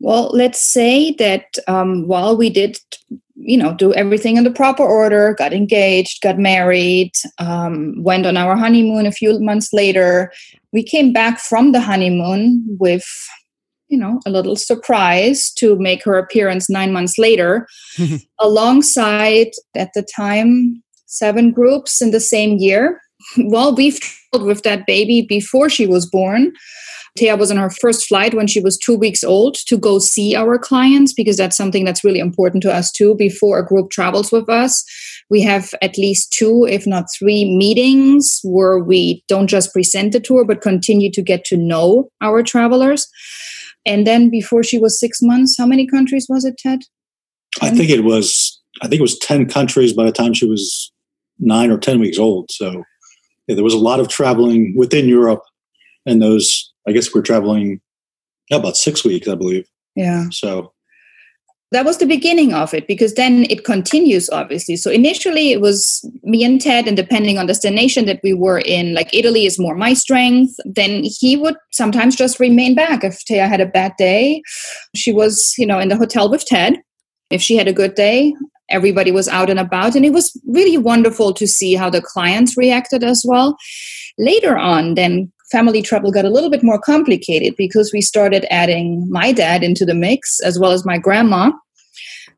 Well, 0.00 0.30
let's 0.32 0.62
say 0.62 1.12
that 1.18 1.58
um, 1.66 2.06
while 2.06 2.36
we 2.36 2.50
did, 2.50 2.78
you 3.34 3.56
know, 3.56 3.74
do 3.74 3.92
everything 3.94 4.36
in 4.36 4.44
the 4.44 4.50
proper 4.50 4.84
order, 4.84 5.34
got 5.36 5.52
engaged, 5.52 6.22
got 6.22 6.38
married, 6.38 7.12
um, 7.38 8.02
went 8.02 8.26
on 8.26 8.36
our 8.36 8.56
honeymoon 8.56 9.06
a 9.06 9.12
few 9.12 9.40
months 9.40 9.72
later, 9.72 10.32
we 10.72 10.82
came 10.82 11.12
back 11.12 11.40
from 11.40 11.72
the 11.72 11.80
honeymoon 11.80 12.64
with, 12.78 13.06
you 13.88 13.98
know, 13.98 14.20
a 14.26 14.30
little 14.30 14.56
surprise 14.56 15.50
to 15.54 15.76
make 15.78 16.04
her 16.04 16.16
appearance 16.16 16.68
nine 16.68 16.92
months 16.92 17.18
later, 17.18 17.66
alongside 18.38 19.50
at 19.74 19.90
the 19.94 20.06
time 20.14 20.82
seven 21.06 21.50
groups 21.52 22.00
in 22.00 22.10
the 22.10 22.20
same 22.20 22.58
year. 22.58 23.00
Well, 23.36 23.74
we've 23.74 23.98
traveled 24.00 24.46
with 24.46 24.62
that 24.62 24.86
baby 24.86 25.22
before 25.22 25.68
she 25.68 25.86
was 25.86 26.06
born. 26.06 26.52
Thea 27.18 27.36
was 27.36 27.50
on 27.50 27.56
her 27.56 27.70
first 27.70 28.06
flight 28.06 28.34
when 28.34 28.46
she 28.46 28.60
was 28.60 28.78
two 28.78 28.96
weeks 28.96 29.24
old 29.24 29.56
to 29.66 29.76
go 29.76 29.98
see 29.98 30.34
our 30.34 30.58
clients 30.58 31.12
because 31.12 31.36
that's 31.36 31.56
something 31.56 31.84
that's 31.84 32.04
really 32.04 32.20
important 32.20 32.62
to 32.62 32.72
us 32.72 32.90
too. 32.92 33.14
Before 33.16 33.58
a 33.58 33.66
group 33.66 33.90
travels 33.90 34.30
with 34.30 34.48
us, 34.48 34.84
we 35.30 35.42
have 35.42 35.74
at 35.82 35.98
least 35.98 36.32
two, 36.32 36.66
if 36.68 36.86
not 36.86 37.06
three, 37.18 37.56
meetings 37.56 38.40
where 38.44 38.78
we 38.78 39.24
don't 39.28 39.48
just 39.48 39.72
present 39.72 40.12
the 40.12 40.20
tour 40.20 40.44
but 40.44 40.62
continue 40.62 41.10
to 41.12 41.22
get 41.22 41.44
to 41.46 41.56
know 41.56 42.08
our 42.20 42.42
travelers. 42.42 43.06
And 43.84 44.06
then 44.06 44.30
before 44.30 44.62
she 44.62 44.78
was 44.78 45.00
six 45.00 45.20
months, 45.22 45.56
how 45.58 45.66
many 45.66 45.86
countries 45.86 46.26
was 46.28 46.44
it, 46.44 46.56
Ted? 46.58 46.80
10? 47.56 47.72
I 47.72 47.74
think 47.74 47.90
it 47.90 48.04
was. 48.04 48.60
I 48.82 48.88
think 48.88 49.00
it 49.00 49.02
was 49.02 49.18
ten 49.18 49.48
countries 49.48 49.92
by 49.92 50.04
the 50.04 50.12
time 50.12 50.34
she 50.34 50.46
was 50.46 50.92
nine 51.38 51.70
or 51.70 51.78
ten 51.78 51.98
weeks 51.98 52.18
old. 52.18 52.50
So 52.50 52.84
yeah, 53.46 53.54
there 53.54 53.64
was 53.64 53.74
a 53.74 53.78
lot 53.78 53.98
of 53.98 54.08
traveling 54.08 54.74
within 54.76 55.08
Europe 55.08 55.42
and 56.06 56.22
those 56.22 56.67
I 56.88 56.92
guess 56.92 57.14
we're 57.14 57.22
traveling 57.22 57.80
about 58.50 58.76
six 58.76 59.04
weeks, 59.04 59.28
I 59.28 59.34
believe. 59.34 59.68
Yeah. 59.94 60.26
So 60.30 60.72
that 61.70 61.84
was 61.84 61.98
the 61.98 62.06
beginning 62.06 62.54
of 62.54 62.72
it 62.72 62.86
because 62.86 63.14
then 63.14 63.44
it 63.50 63.64
continues 63.64 64.30
obviously. 64.30 64.76
So 64.76 64.90
initially 64.90 65.52
it 65.52 65.60
was 65.60 66.08
me 66.22 66.42
and 66.42 66.60
ted 66.60 66.88
and 66.88 66.96
depending 66.96 67.36
on 67.36 67.46
the 67.46 67.52
destination 67.52 68.06
that 68.06 68.20
we 68.22 68.32
were 68.32 68.60
in 68.60 68.94
like 68.94 69.12
italy 69.12 69.44
is 69.44 69.58
more 69.58 69.74
my 69.74 69.92
strength. 69.92 70.54
Then 70.64 71.04
he 71.04 71.36
would 71.36 71.56
sometimes 71.72 72.16
just 72.16 72.40
remain 72.40 72.74
back 72.74 73.04
if 73.04 73.20
Thea 73.26 73.48
had 73.48 73.60
a 73.60 73.66
bad 73.66 73.92
day. 73.98 74.42
She 74.94 75.12
was 75.12 75.54
you 75.58 75.66
know 75.66 75.78
in 75.78 75.88
the 75.88 75.96
hotel 75.96 76.30
with 76.30 76.46
ted. 76.46 76.78
If 77.30 77.42
she 77.42 77.56
had 77.56 77.68
a 77.68 77.72
good 77.72 77.94
day 77.94 78.34
everybody 78.70 79.10
was 79.10 79.28
out 79.28 79.48
and 79.48 79.58
about 79.58 79.94
and 79.94 80.04
it 80.04 80.12
was 80.12 80.38
really 80.46 80.76
wonderful 80.76 81.32
to 81.32 81.46
see 81.46 81.74
how 81.74 81.88
the 81.88 82.02
clients 82.02 82.56
reacted 82.56 83.02
as 83.02 83.24
well. 83.26 83.56
Later 84.18 84.56
on 84.56 84.94
then 84.94 85.30
family 85.50 85.82
trouble 85.82 86.10
got 86.10 86.24
a 86.24 86.30
little 86.30 86.50
bit 86.50 86.62
more 86.62 86.78
complicated 86.78 87.54
because 87.56 87.92
we 87.92 88.00
started 88.00 88.46
adding 88.50 89.08
my 89.10 89.32
dad 89.32 89.62
into 89.62 89.84
the 89.84 89.94
mix 89.94 90.40
as 90.40 90.58
well 90.58 90.72
as 90.72 90.84
my 90.84 90.98
grandma. 90.98 91.50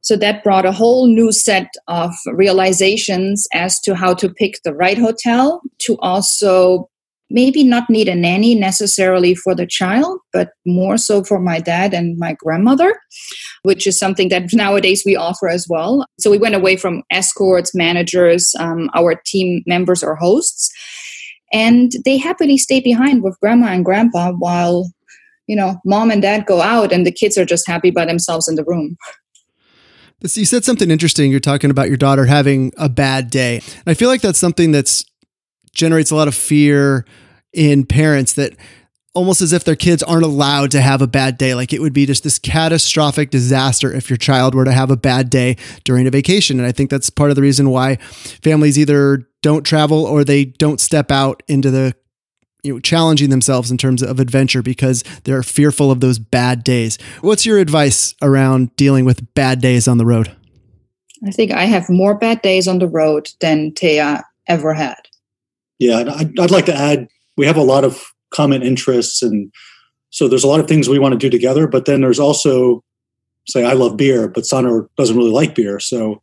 So 0.03 0.17
that 0.17 0.43
brought 0.43 0.65
a 0.65 0.73
whole 0.73 1.07
new 1.07 1.31
set 1.31 1.69
of 1.89 2.15
realizations 2.27 3.47
as 3.53 3.79
to 3.81 3.95
how 3.95 4.15
to 4.15 4.31
pick 4.31 4.61
the 4.65 4.75
right 4.75 4.97
hotel, 4.97 5.61
to 5.81 5.99
also 5.99 6.89
maybe 7.31 7.63
not 7.63 7.89
need 7.89 8.09
a 8.09 8.15
nanny 8.15 8.55
necessarily 8.55 9.35
for 9.35 9.55
the 9.55 9.67
child, 9.67 10.19
but 10.33 10.51
more 10.67 10.97
so 10.97 11.23
for 11.23 11.39
my 11.39 11.61
dad 11.61 11.95
and 11.95 12.19
my 12.19 12.35
grandmother, 12.35 12.99
which 13.63 13.87
is 13.87 13.99
something 13.99 14.31
that 14.31 14.53
nowadays 14.53 15.03
we 15.07 15.15
offer 15.17 15.49
as 15.49 15.67
well. 15.69 16.05
So 16.19 16.31
we 16.31 16.39
went 16.39 16.57
away 16.57 16.77
from 16.77 17.03
escorts, 17.11 17.75
managers, 17.75 18.53
um, 18.59 18.91
our 18.95 19.15
team 19.27 19.63
members, 19.67 20.03
or 20.03 20.17
hosts 20.17 20.71
and 21.53 21.93
they 22.05 22.17
happily 22.17 22.59
stay 22.59 22.81
behind 22.81 23.23
with 23.23 23.39
grandma 23.41 23.69
and 23.69 23.85
grandpa 23.85 24.33
while 24.33 24.91
you 25.51 25.57
know, 25.57 25.81
mom 25.85 26.13
and 26.13 26.23
dad 26.23 26.47
go 26.47 26.61
out 26.61 26.93
and 26.93 27.05
the 27.05 27.11
kids 27.11 27.37
are 27.37 27.45
just 27.45 27.67
happy 27.67 27.91
by 27.91 28.05
themselves 28.05 28.47
in 28.47 28.55
the 28.55 28.63
room. 28.63 28.97
You 30.23 30.45
said 30.45 30.65
something 30.65 30.93
interesting. 30.93 31.29
You're 31.29 31.41
talking 31.41 31.71
about 31.71 31.89
your 31.89 31.97
daughter 31.97 32.25
having 32.25 32.73
a 32.77 32.89
bad 32.89 33.31
day. 33.31 33.61
I 33.85 33.95
feel 33.95 34.09
like 34.09 34.21
that's 34.21 34.39
something 34.39 34.71
that's 34.71 35.05
generates 35.73 36.13
a 36.13 36.15
lot 36.15 36.29
of 36.29 36.37
fear 36.37 37.05
in 37.53 37.85
parents 37.85 38.35
that 38.35 38.53
almost 39.15 39.43
as 39.43 39.53
if 39.53 39.65
their 39.65 39.77
kids 39.77 40.03
aren't 40.03 40.25
allowed 40.25 40.71
to 40.71 40.81
have 40.81 41.03
a 41.03 41.07
bad 41.07 41.37
day. 41.37 41.55
Like 41.55 41.73
it 41.73 41.81
would 41.81 41.93
be 41.93 42.07
just 42.07 42.23
this 42.23 42.39
catastrophic 42.39 43.31
disaster 43.31 43.93
if 43.93 44.09
your 44.09 44.17
child 44.17 44.55
were 44.55 44.65
to 44.65 44.73
have 44.73 44.91
a 44.91 44.97
bad 44.97 45.31
day 45.31 45.57
during 45.85 46.07
a 46.07 46.11
vacation. 46.11 46.59
And 46.59 46.67
I 46.67 46.73
think 46.73 46.91
that's 46.91 47.11
part 47.11 47.31
of 47.31 47.37
the 47.37 47.43
reason 47.43 47.71
why 47.71 47.97
families 47.97 48.79
either 48.79 49.29
don't 49.43 49.65
travel 49.65 50.05
or 50.05 50.23
they 50.23 50.45
don't 50.45 50.81
step 50.81 51.11
out 51.11 51.43
into 51.49 51.71
the 51.71 51.95
you 52.63 52.75
know 52.75 52.81
challenging 52.81 53.31
themselves 53.31 53.71
in 53.71 53.79
terms 53.79 54.03
of 54.03 54.21
adventure 54.21 54.63
because 54.63 55.03
they're 55.25 55.43
fearful 55.43 55.91
of 55.91 56.01
those 56.01 56.19
bad 56.19 56.63
days. 56.63 56.99
What's 57.21 57.47
your 57.47 57.59
advice 57.59 58.15
around 58.23 58.75
dealing 58.77 59.05
with 59.05 59.35
bad 59.35 59.61
days 59.61 59.89
on 59.89 59.99
the 59.99 60.07
road? 60.07 60.37
I 61.27 61.31
think 61.31 61.53
I 61.53 61.65
have 61.65 61.89
more 61.89 62.15
bad 62.15 62.43
days 62.43 62.69
on 62.69 62.79
the 62.79 62.89
road 62.89 63.31
than 63.41 63.73
Thea 63.73 64.25
ever 64.47 64.73
had. 64.73 64.97
Yeah, 65.79 65.99
I'd, 66.15 66.39
I'd 66.39 66.51
like 66.51 66.67
to 66.67 66.75
add 66.75 67.09
we 67.37 67.47
have 67.47 67.57
a 67.57 67.63
lot 67.63 67.85
of 67.85 68.10
common 68.33 68.63
interests. 68.63 69.23
And 69.23 69.53
so 70.11 70.29
there's 70.29 70.45
a 70.45 70.49
lot 70.49 70.61
of 70.61 70.69
things 70.69 70.89
we 70.89 70.99
want 70.99 71.13
to 71.13 71.19
do 71.19 71.31
together 71.31 71.67
but 71.67 71.85
then 71.85 72.01
there's 72.01 72.19
also 72.19 72.83
say 73.49 73.65
i 73.65 73.73
love 73.73 73.97
beer 73.97 74.29
but 74.29 74.45
Sandra 74.45 74.87
doesn't 74.97 75.17
really 75.17 75.31
like 75.31 75.55
beer. 75.55 75.81
So 75.81 76.23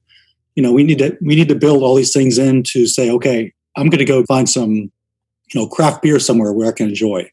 you 0.55 0.63
know 0.63 0.71
we 0.71 0.83
need 0.83 0.99
to 0.99 1.17
we 1.21 1.35
need 1.35 1.49
to 1.49 1.55
build 1.55 1.83
all 1.83 1.95
these 1.95 2.13
things 2.13 2.37
in 2.37 2.63
to 2.63 2.87
say 2.87 3.09
okay 3.09 3.53
i'm 3.75 3.89
going 3.89 3.99
to 3.99 4.05
go 4.05 4.23
find 4.25 4.49
some 4.49 4.71
you 4.73 5.55
know 5.55 5.67
craft 5.67 6.01
beer 6.01 6.19
somewhere 6.19 6.53
where 6.53 6.67
i 6.67 6.71
can 6.71 6.89
enjoy. 6.89 7.29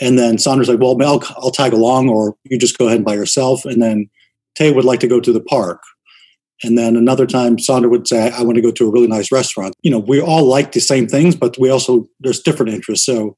And 0.00 0.16
then 0.16 0.38
Sandra's 0.38 0.68
like 0.68 0.80
well 0.80 1.00
I'll, 1.02 1.22
I'll 1.36 1.50
tag 1.50 1.72
along 1.72 2.08
or 2.08 2.36
you 2.44 2.58
just 2.58 2.78
go 2.78 2.86
ahead 2.86 2.98
and 2.98 3.04
by 3.04 3.14
yourself. 3.14 3.64
And 3.64 3.80
then 3.82 4.10
Thea 4.56 4.72
would 4.72 4.84
like 4.84 5.00
to 5.00 5.08
go 5.08 5.20
to 5.20 5.32
the 5.32 5.40
park. 5.40 5.80
And 6.64 6.76
then 6.76 6.96
another 6.96 7.26
time, 7.26 7.58
Sandra 7.58 7.88
would 7.88 8.08
say, 8.08 8.30
I 8.30 8.42
want 8.42 8.56
to 8.56 8.62
go 8.62 8.72
to 8.72 8.88
a 8.88 8.90
really 8.90 9.06
nice 9.06 9.30
restaurant. 9.30 9.74
You 9.82 9.92
know, 9.92 10.00
we 10.00 10.20
all 10.20 10.44
like 10.44 10.72
the 10.72 10.80
same 10.80 11.06
things, 11.06 11.36
but 11.36 11.56
we 11.58 11.70
also, 11.70 12.08
there's 12.18 12.40
different 12.40 12.72
interests. 12.72 13.06
So 13.06 13.36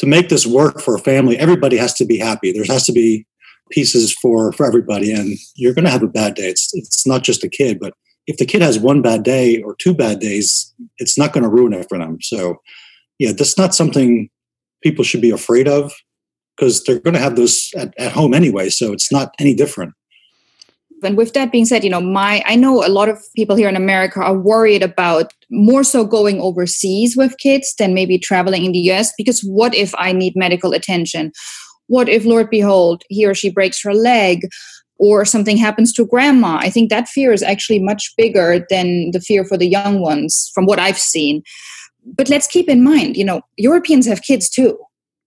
to 0.00 0.06
make 0.06 0.30
this 0.30 0.46
work 0.46 0.80
for 0.80 0.94
a 0.94 0.98
family, 0.98 1.36
everybody 1.36 1.76
has 1.76 1.92
to 1.94 2.06
be 2.06 2.16
happy. 2.16 2.52
There 2.52 2.64
has 2.64 2.86
to 2.86 2.92
be 2.92 3.26
pieces 3.70 4.12
for 4.12 4.50
for 4.52 4.66
everybody, 4.66 5.12
and 5.12 5.38
you're 5.56 5.74
going 5.74 5.84
to 5.84 5.90
have 5.90 6.02
a 6.02 6.08
bad 6.08 6.34
day. 6.34 6.48
It's 6.48 6.70
it's 6.72 7.06
not 7.06 7.22
just 7.22 7.44
a 7.44 7.48
kid, 7.48 7.78
but 7.78 7.92
if 8.26 8.38
the 8.38 8.46
kid 8.46 8.62
has 8.62 8.78
one 8.78 9.02
bad 9.02 9.22
day 9.22 9.60
or 9.62 9.74
two 9.74 9.92
bad 9.92 10.18
days, 10.18 10.74
it's 10.96 11.18
not 11.18 11.34
going 11.34 11.42
to 11.44 11.50
ruin 11.50 11.74
it 11.74 11.86
for 11.88 11.98
them. 11.98 12.16
So, 12.22 12.62
yeah, 13.18 13.32
that's 13.32 13.58
not 13.58 13.74
something 13.74 14.30
people 14.82 15.04
should 15.04 15.20
be 15.20 15.30
afraid 15.30 15.68
of 15.68 15.92
because 16.56 16.82
they're 16.84 17.00
going 17.00 17.14
to 17.14 17.20
have 17.20 17.36
those 17.36 17.70
at, 17.76 17.92
at 17.98 18.12
home 18.12 18.32
anyway. 18.32 18.70
So 18.70 18.92
it's 18.92 19.12
not 19.12 19.34
any 19.38 19.54
different 19.54 19.92
and 21.02 21.16
with 21.16 21.32
that 21.32 21.52
being 21.52 21.64
said 21.64 21.84
you 21.84 21.90
know 21.90 22.00
my 22.00 22.42
i 22.46 22.54
know 22.56 22.84
a 22.84 22.88
lot 22.88 23.08
of 23.08 23.18
people 23.34 23.56
here 23.56 23.68
in 23.68 23.76
america 23.76 24.20
are 24.20 24.38
worried 24.38 24.82
about 24.82 25.32
more 25.50 25.82
so 25.82 26.04
going 26.04 26.40
overseas 26.40 27.16
with 27.16 27.36
kids 27.38 27.74
than 27.78 27.94
maybe 27.94 28.18
traveling 28.18 28.64
in 28.64 28.72
the 28.72 28.80
us 28.80 29.12
because 29.16 29.40
what 29.42 29.74
if 29.74 29.94
i 29.96 30.12
need 30.12 30.34
medical 30.36 30.72
attention? 30.72 31.32
What 31.88 32.08
if 32.08 32.24
lord 32.24 32.50
behold 32.50 33.02
he 33.08 33.26
or 33.26 33.34
she 33.34 33.50
breaks 33.50 33.82
her 33.82 33.94
leg 33.94 34.46
or 34.98 35.24
something 35.24 35.56
happens 35.56 35.92
to 35.94 36.06
grandma? 36.06 36.58
I 36.58 36.70
think 36.70 36.90
that 36.90 37.08
fear 37.08 37.32
is 37.32 37.42
actually 37.42 37.80
much 37.80 38.12
bigger 38.16 38.64
than 38.70 39.10
the 39.12 39.20
fear 39.20 39.44
for 39.44 39.56
the 39.56 39.66
young 39.66 40.00
ones 40.00 40.50
from 40.54 40.66
what 40.66 40.78
i've 40.78 40.98
seen. 40.98 41.42
But 42.16 42.28
let's 42.28 42.46
keep 42.46 42.68
in 42.68 42.84
mind 42.84 43.16
you 43.16 43.24
know 43.24 43.42
europeans 43.56 44.06
have 44.06 44.22
kids 44.22 44.48
too 44.48 44.78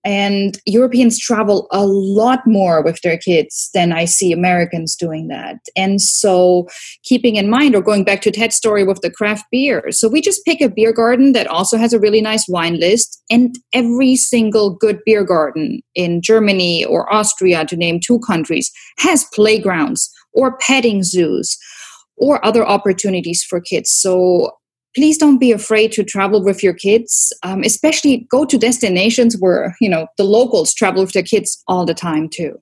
and 0.03 0.59
Europeans 0.65 1.17
travel 1.17 1.67
a 1.71 1.85
lot 1.85 2.39
more 2.45 2.83
with 2.83 3.01
their 3.01 3.17
kids 3.17 3.69
than 3.73 3.93
I 3.93 4.05
see 4.05 4.31
Americans 4.31 4.95
doing 4.95 5.27
that. 5.29 5.57
And 5.75 6.01
so, 6.01 6.67
keeping 7.03 7.35
in 7.35 7.49
mind, 7.49 7.75
or 7.75 7.81
going 7.81 8.03
back 8.03 8.21
to 8.23 8.31
Ted's 8.31 8.55
story 8.55 8.83
with 8.83 9.01
the 9.01 9.11
craft 9.11 9.45
beer, 9.51 9.91
so 9.91 10.07
we 10.09 10.21
just 10.21 10.43
pick 10.45 10.61
a 10.61 10.69
beer 10.69 10.93
garden 10.93 11.31
that 11.33 11.47
also 11.47 11.77
has 11.77 11.93
a 11.93 11.99
really 11.99 12.21
nice 12.21 12.47
wine 12.47 12.79
list. 12.79 13.21
And 13.29 13.55
every 13.73 14.15
single 14.15 14.75
good 14.75 14.99
beer 15.05 15.23
garden 15.23 15.81
in 15.95 16.21
Germany 16.21 16.85
or 16.85 17.11
Austria, 17.13 17.65
to 17.65 17.77
name 17.77 17.99
two 17.99 18.19
countries, 18.19 18.71
has 18.97 19.25
playgrounds 19.33 20.11
or 20.33 20.57
petting 20.57 21.03
zoos 21.03 21.57
or 22.17 22.43
other 22.45 22.65
opportunities 22.65 23.43
for 23.43 23.59
kids. 23.59 23.91
So 23.91 24.51
please 24.95 25.17
don't 25.17 25.39
be 25.39 25.51
afraid 25.51 25.91
to 25.91 26.03
travel 26.03 26.43
with 26.43 26.63
your 26.63 26.73
kids 26.73 27.33
um, 27.43 27.61
especially 27.63 28.27
go 28.29 28.45
to 28.45 28.57
destinations 28.57 29.37
where 29.37 29.75
you 29.79 29.89
know 29.89 30.07
the 30.17 30.23
locals 30.23 30.73
travel 30.73 31.03
with 31.03 31.13
their 31.13 31.23
kids 31.23 31.63
all 31.67 31.85
the 31.85 31.93
time 31.93 32.29
too. 32.29 32.61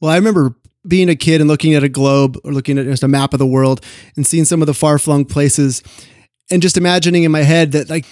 Well 0.00 0.10
i 0.10 0.16
remember 0.16 0.54
being 0.86 1.08
a 1.08 1.16
kid 1.16 1.40
and 1.40 1.48
looking 1.48 1.74
at 1.74 1.82
a 1.82 1.88
globe 1.88 2.38
or 2.44 2.52
looking 2.52 2.78
at 2.78 2.84
just 2.84 3.02
a 3.02 3.08
map 3.08 3.32
of 3.32 3.38
the 3.38 3.46
world 3.46 3.80
and 4.16 4.26
seeing 4.26 4.44
some 4.44 4.60
of 4.60 4.66
the 4.66 4.74
far-flung 4.74 5.24
places 5.24 5.82
and 6.50 6.60
just 6.60 6.76
imagining 6.76 7.22
in 7.22 7.32
my 7.32 7.42
head 7.42 7.72
that 7.72 7.88
like 7.88 8.04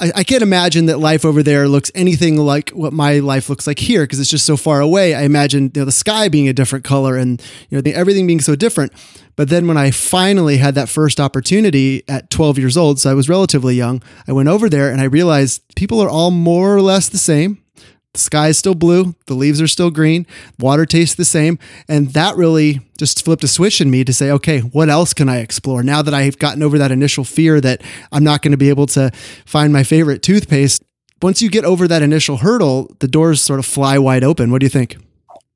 I, 0.00 0.24
can't 0.24 0.42
imagine 0.42 0.86
that 0.86 0.98
life 0.98 1.24
over 1.24 1.42
there 1.42 1.68
looks 1.68 1.90
anything 1.94 2.36
like 2.38 2.70
what 2.70 2.92
my 2.92 3.18
life 3.18 3.50
looks 3.50 3.66
like 3.66 3.78
here 3.78 4.04
because 4.04 4.18
it's 4.18 4.30
just 4.30 4.46
so 4.46 4.56
far 4.56 4.80
away. 4.80 5.14
I 5.14 5.22
imagine 5.22 5.70
you 5.74 5.80
know, 5.80 5.84
the 5.84 5.92
sky 5.92 6.28
being 6.28 6.48
a 6.48 6.52
different 6.52 6.84
color 6.84 7.16
and 7.16 7.40
you 7.68 7.76
know 7.76 7.82
the, 7.82 7.94
everything 7.94 8.26
being 8.26 8.40
so 8.40 8.56
different. 8.56 8.92
But 9.36 9.48
then 9.48 9.66
when 9.66 9.76
I 9.76 9.90
finally 9.90 10.58
had 10.58 10.74
that 10.74 10.88
first 10.88 11.20
opportunity 11.20 12.02
at 12.08 12.30
12 12.30 12.58
years 12.58 12.76
old, 12.76 12.98
so 12.98 13.10
I 13.10 13.14
was 13.14 13.28
relatively 13.28 13.74
young, 13.74 14.02
I 14.26 14.32
went 14.32 14.48
over 14.48 14.68
there 14.68 14.90
and 14.90 15.00
I 15.00 15.04
realized 15.04 15.62
people 15.76 16.00
are 16.02 16.10
all 16.10 16.30
more 16.30 16.74
or 16.74 16.82
less 16.82 17.08
the 17.08 17.18
same. 17.18 17.62
The 18.14 18.20
sky 18.20 18.48
is 18.48 18.58
still 18.58 18.74
blue, 18.74 19.14
the 19.26 19.34
leaves 19.34 19.60
are 19.60 19.68
still 19.68 19.90
green, 19.90 20.26
water 20.58 20.84
tastes 20.84 21.14
the 21.14 21.24
same. 21.24 21.60
And 21.88 22.08
that 22.08 22.36
really 22.36 22.80
just 22.98 23.24
flipped 23.24 23.44
a 23.44 23.48
switch 23.48 23.80
in 23.80 23.88
me 23.88 24.02
to 24.02 24.12
say, 24.12 24.32
okay, 24.32 24.60
what 24.60 24.88
else 24.88 25.14
can 25.14 25.28
I 25.28 25.38
explore? 25.38 25.84
Now 25.84 26.02
that 26.02 26.12
I've 26.12 26.38
gotten 26.38 26.62
over 26.62 26.76
that 26.78 26.90
initial 26.90 27.22
fear 27.22 27.60
that 27.60 27.82
I'm 28.10 28.24
not 28.24 28.42
going 28.42 28.50
to 28.50 28.58
be 28.58 28.68
able 28.68 28.86
to 28.88 29.12
find 29.46 29.72
my 29.72 29.84
favorite 29.84 30.22
toothpaste, 30.22 30.82
once 31.22 31.40
you 31.40 31.50
get 31.50 31.64
over 31.64 31.86
that 31.86 32.02
initial 32.02 32.38
hurdle, 32.38 32.92
the 32.98 33.06
doors 33.06 33.40
sort 33.40 33.60
of 33.60 33.66
fly 33.66 33.96
wide 33.96 34.24
open. 34.24 34.50
What 34.50 34.60
do 34.60 34.66
you 34.66 34.70
think? 34.70 34.96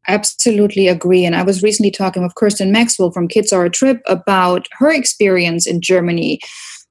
Absolutely 0.06 0.86
agree. 0.86 1.24
And 1.24 1.34
I 1.34 1.42
was 1.42 1.62
recently 1.62 1.90
talking 1.90 2.22
with 2.22 2.34
Kirsten 2.36 2.70
Maxwell 2.70 3.10
from 3.10 3.26
Kids 3.26 3.52
Are 3.52 3.64
a 3.64 3.70
Trip 3.70 4.00
about 4.06 4.68
her 4.72 4.92
experience 4.92 5.66
in 5.66 5.80
Germany, 5.80 6.38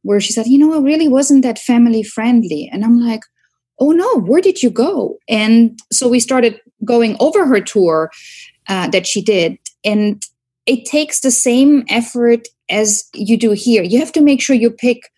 where 0.02 0.20
she 0.20 0.34
said, 0.34 0.48
you 0.48 0.58
know, 0.58 0.74
it 0.74 0.82
really 0.82 1.08
wasn't 1.08 1.44
that 1.44 1.60
family 1.60 2.04
friendly. 2.04 2.70
And 2.74 2.84
I'm 2.84 3.00
like, 3.00 3.22
oh 3.80 3.92
no, 3.92 4.20
where 4.22 4.42
did 4.42 4.62
you 4.62 4.70
go? 4.70 5.18
And 5.28 5.80
so 5.92 6.08
we 6.08 6.20
started 6.20 6.60
going 6.86 7.16
over 7.20 7.46
her 7.46 7.62
tour 7.62 8.12
uh, 8.68 8.90
that 8.90 9.08
she 9.08 9.22
did. 9.22 9.58
And 9.84 10.24
it 10.66 10.86
takes 10.86 11.22
the 11.22 11.32
same 11.32 11.84
effort 11.90 12.48
as 12.70 13.04
you 13.14 13.38
do 13.38 13.52
here. 13.52 13.84
You 13.84 14.00
have 14.00 14.12
to 14.14 14.22
make 14.22 14.42
sure 14.42 14.56
you 14.56 14.72
pick 14.72 15.10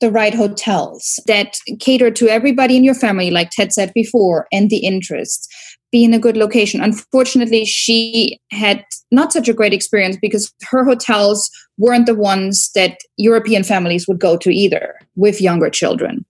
the 0.00 0.10
right 0.10 0.34
hotels 0.34 1.20
that 1.26 1.56
cater 1.78 2.10
to 2.10 2.28
everybody 2.28 2.76
in 2.76 2.84
your 2.84 2.94
family, 2.94 3.30
like 3.30 3.50
Ted 3.50 3.72
said 3.72 3.92
before, 3.94 4.46
and 4.52 4.70
the 4.70 4.78
interests. 4.78 5.48
Be 5.92 6.04
in 6.04 6.12
a 6.12 6.18
good 6.18 6.36
location. 6.36 6.80
Unfortunately, 6.80 7.64
she 7.64 8.40
had 8.50 8.84
not 9.12 9.32
such 9.32 9.48
a 9.48 9.54
great 9.54 9.72
experience 9.72 10.16
because 10.20 10.52
her 10.62 10.84
hotels 10.84 11.48
weren't 11.78 12.06
the 12.06 12.16
ones 12.16 12.70
that 12.74 12.98
European 13.16 13.62
families 13.62 14.08
would 14.08 14.18
go 14.18 14.36
to 14.36 14.50
either 14.50 14.96
with 15.14 15.40
younger 15.40 15.70
children 15.70 16.24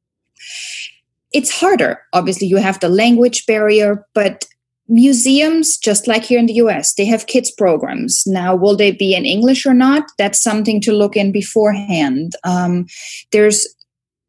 it's 1.34 1.50
harder. 1.50 2.00
Obviously, 2.12 2.46
you 2.46 2.56
have 2.56 2.80
the 2.80 2.88
language 2.88 3.44
barrier, 3.44 4.06
but 4.14 4.46
museums, 4.88 5.76
just 5.76 6.06
like 6.06 6.24
here 6.24 6.38
in 6.38 6.46
the 6.46 6.54
US, 6.54 6.94
they 6.94 7.04
have 7.04 7.26
kids 7.26 7.50
programs. 7.50 8.22
Now, 8.26 8.54
will 8.54 8.76
they 8.76 8.92
be 8.92 9.14
in 9.14 9.26
English 9.26 9.66
or 9.66 9.74
not? 9.74 10.04
That's 10.16 10.42
something 10.42 10.80
to 10.82 10.92
look 10.92 11.16
in 11.16 11.32
beforehand. 11.32 12.34
Um, 12.44 12.86
there's 13.32 13.66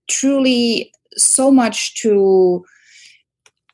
truly 0.09 0.91
so 1.15 1.51
much 1.51 1.95
to 2.01 2.65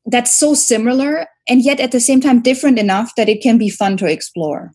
that's 0.06 0.36
so 0.36 0.54
similar 0.54 1.28
and 1.48 1.64
yet 1.64 1.80
at 1.80 1.92
the 1.92 2.00
same 2.00 2.20
time 2.20 2.42
different 2.42 2.80
enough 2.80 3.14
that 3.16 3.30
it 3.30 3.42
can 3.42 3.58
be 3.58 3.70
fun 3.70 3.98
to 3.98 4.06
explore. 4.06 4.74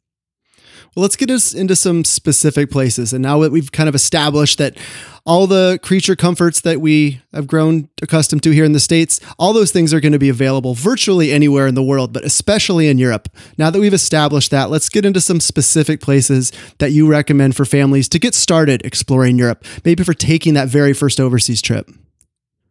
Let's 0.99 1.17
get 1.17 1.31
us 1.31 1.53
into 1.53 1.77
some 1.77 2.05
specific 2.05 2.71
places. 2.71 3.13
And 3.13 3.23
now 3.23 3.41
that 3.41 3.53
we've 3.53 3.71
kind 3.71 3.89
of 3.89 3.95
established 3.95 4.57
that 4.57 4.79
all 5.27 5.47
the 5.47 5.79
creature 5.83 6.17
comforts 6.17 6.63
that 6.63 6.81
we 6.81 7.21
have 7.35 7.47
grown 7.47 7.91
accustomed 8.01 8.43
to 8.45 8.51
here 8.51 8.65
in 8.65 8.73
the 8.73 8.81
States, 8.81 9.21
all 9.39 9.53
those 9.53 9.73
things 9.73 9.93
are 9.93 10.01
going 10.01 10.13
to 10.13 10.19
be 10.19 10.31
available 10.31 10.73
virtually 10.75 11.33
anywhere 11.33 11.67
in 11.67 11.75
the 11.75 11.83
world, 11.83 12.15
but 12.15 12.25
especially 12.25 12.89
in 12.89 12.97
Europe. 12.97 13.29
Now 13.59 13.69
that 13.71 13.79
we've 13.79 13.93
established 13.93 14.51
that, 14.53 14.71
let's 14.71 14.89
get 14.89 15.05
into 15.05 15.21
some 15.21 15.41
specific 15.41 16.01
places 16.01 16.51
that 16.79 16.93
you 16.93 17.07
recommend 17.07 17.57
for 17.57 17.67
families 17.67 18.09
to 18.11 18.19
get 18.19 18.35
started 18.35 18.87
exploring 18.87 19.37
Europe, 19.37 19.65
maybe 19.85 20.03
for 20.03 20.15
taking 20.15 20.55
that 20.55 20.69
very 20.69 20.95
first 20.95 21.21
overseas 21.21 21.61
trip. 21.61 21.91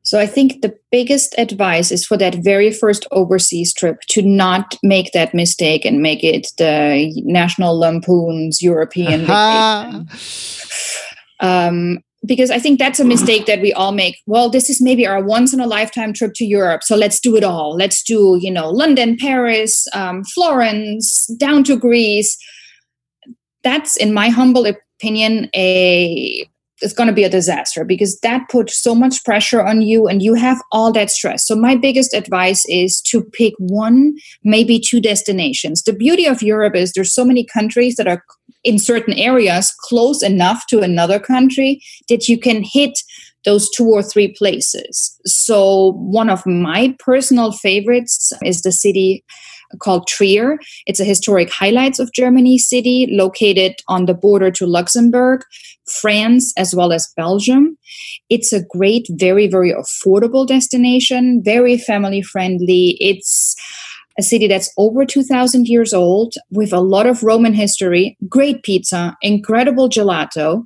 So 0.06 0.20
I 0.20 0.28
think 0.28 0.62
the 0.62 0.78
biggest 0.92 1.34
advice 1.40 1.92
is 1.92 2.06
for 2.06 2.16
that 2.18 2.36
very 2.36 2.72
first 2.72 3.08
overseas 3.12 3.74
trip 3.74 4.02
to 4.10 4.22
not 4.22 4.78
make 4.84 5.12
that 5.14 5.34
mistake 5.34 5.84
and 5.84 6.00
make 6.00 6.24
it 6.24 6.48
the 6.60 7.12
National 7.26 7.78
Lampoon's 7.78 8.62
European 8.62 9.22
vacation. 9.26 10.08
Um, 11.40 12.04
because 12.24 12.52
I 12.52 12.60
think 12.60 12.78
that's 12.78 13.00
a 13.00 13.06
mistake 13.06 13.48
that 13.48 13.62
we 13.62 13.74
all 13.74 13.92
make. 13.92 14.22
Well, 14.28 14.50
this 14.50 14.70
is 14.70 14.80
maybe 14.80 15.08
our 15.08 15.24
once 15.24 15.54
in 15.54 15.60
a 15.60 15.68
lifetime 15.68 16.14
trip 16.14 16.34
to 16.36 16.46
Europe. 16.46 16.84
So 16.84 16.96
let's 16.96 17.20
do 17.20 17.36
it 17.36 17.44
all. 17.44 17.76
Let's 17.76 18.04
do, 18.04 18.38
you 18.40 18.52
know, 18.52 18.70
London, 18.70 19.18
Paris, 19.18 19.88
um, 19.94 20.24
Florence, 20.24 21.26
down 21.38 21.64
to 21.66 21.78
Greece. 21.78 22.38
That's, 23.64 23.98
in 23.98 24.14
my 24.14 24.30
humble 24.30 24.68
opinion, 24.68 25.50
a 25.56 26.48
it's 26.86 26.94
going 26.94 27.08
to 27.08 27.14
be 27.14 27.24
a 27.24 27.30
disaster 27.30 27.84
because 27.84 28.20
that 28.20 28.48
puts 28.50 28.82
so 28.82 28.94
much 28.96 29.24
pressure 29.26 29.66
on 29.66 29.82
you 29.82 30.08
and 30.08 30.22
you 30.22 30.36
have 30.36 30.62
all 30.72 30.92
that 30.94 31.10
stress. 31.10 31.46
So, 31.46 31.56
my 31.56 31.76
biggest 31.76 32.14
advice 32.14 32.64
is 32.70 33.02
to 33.08 33.24
pick 33.24 33.54
one, 33.58 34.14
maybe 34.44 34.80
two 34.80 35.02
destinations. 35.02 35.84
The 35.84 35.94
beauty 35.94 36.26
of 36.26 36.42
Europe 36.42 36.76
is 36.76 36.94
there's 36.94 37.14
so 37.14 37.26
many 37.26 37.46
countries 37.46 37.96
that 37.96 38.08
are 38.08 38.24
in 38.64 38.80
certain 38.80 39.14
areas 39.16 39.74
close 39.82 40.24
enough 40.24 40.66
to 40.68 40.82
another 40.82 41.20
country 41.20 41.82
that 42.08 42.28
you 42.28 42.40
can 42.40 42.64
hit 42.64 42.98
those 43.46 43.70
two 43.70 43.88
or 43.88 44.02
three 44.02 44.34
places. 44.34 45.20
So, 45.26 45.94
one 45.98 46.30
of 46.30 46.46
my 46.46 46.96
personal 47.00 47.52
favorites 47.52 48.32
is 48.44 48.62
the 48.62 48.72
city 48.72 49.24
called 49.80 50.08
Trier. 50.08 50.58
It's 50.86 51.00
a 51.00 51.06
historic 51.06 51.52
highlights 51.52 52.00
of 52.00 52.12
Germany 52.14 52.58
city 52.58 53.08
located 53.12 53.76
on 53.88 54.06
the 54.06 54.14
border 54.14 54.52
to 54.52 54.66
Luxembourg, 54.66 55.42
France, 56.02 56.54
as 56.58 56.76
well 56.76 56.92
as 56.92 57.12
Belgium. 57.16 57.78
It's 58.30 58.52
a 58.54 58.64
great, 58.64 59.08
very, 59.12 59.48
very 59.48 59.74
affordable 59.74 60.48
destination, 60.48 61.42
very 61.44 61.78
family 61.78 62.22
friendly. 62.22 62.98
It's 63.00 63.56
a 64.18 64.24
city 64.24 64.48
that's 64.48 64.72
over 64.78 65.06
2000 65.06 65.68
years 65.68 65.94
old 65.94 66.34
with 66.52 66.72
a 66.72 66.80
lot 66.80 67.06
of 67.06 67.24
Roman 67.24 67.54
history, 67.54 68.18
great 68.30 68.64
pizza, 68.64 69.16
incredible 69.22 69.90
gelato. 69.90 70.64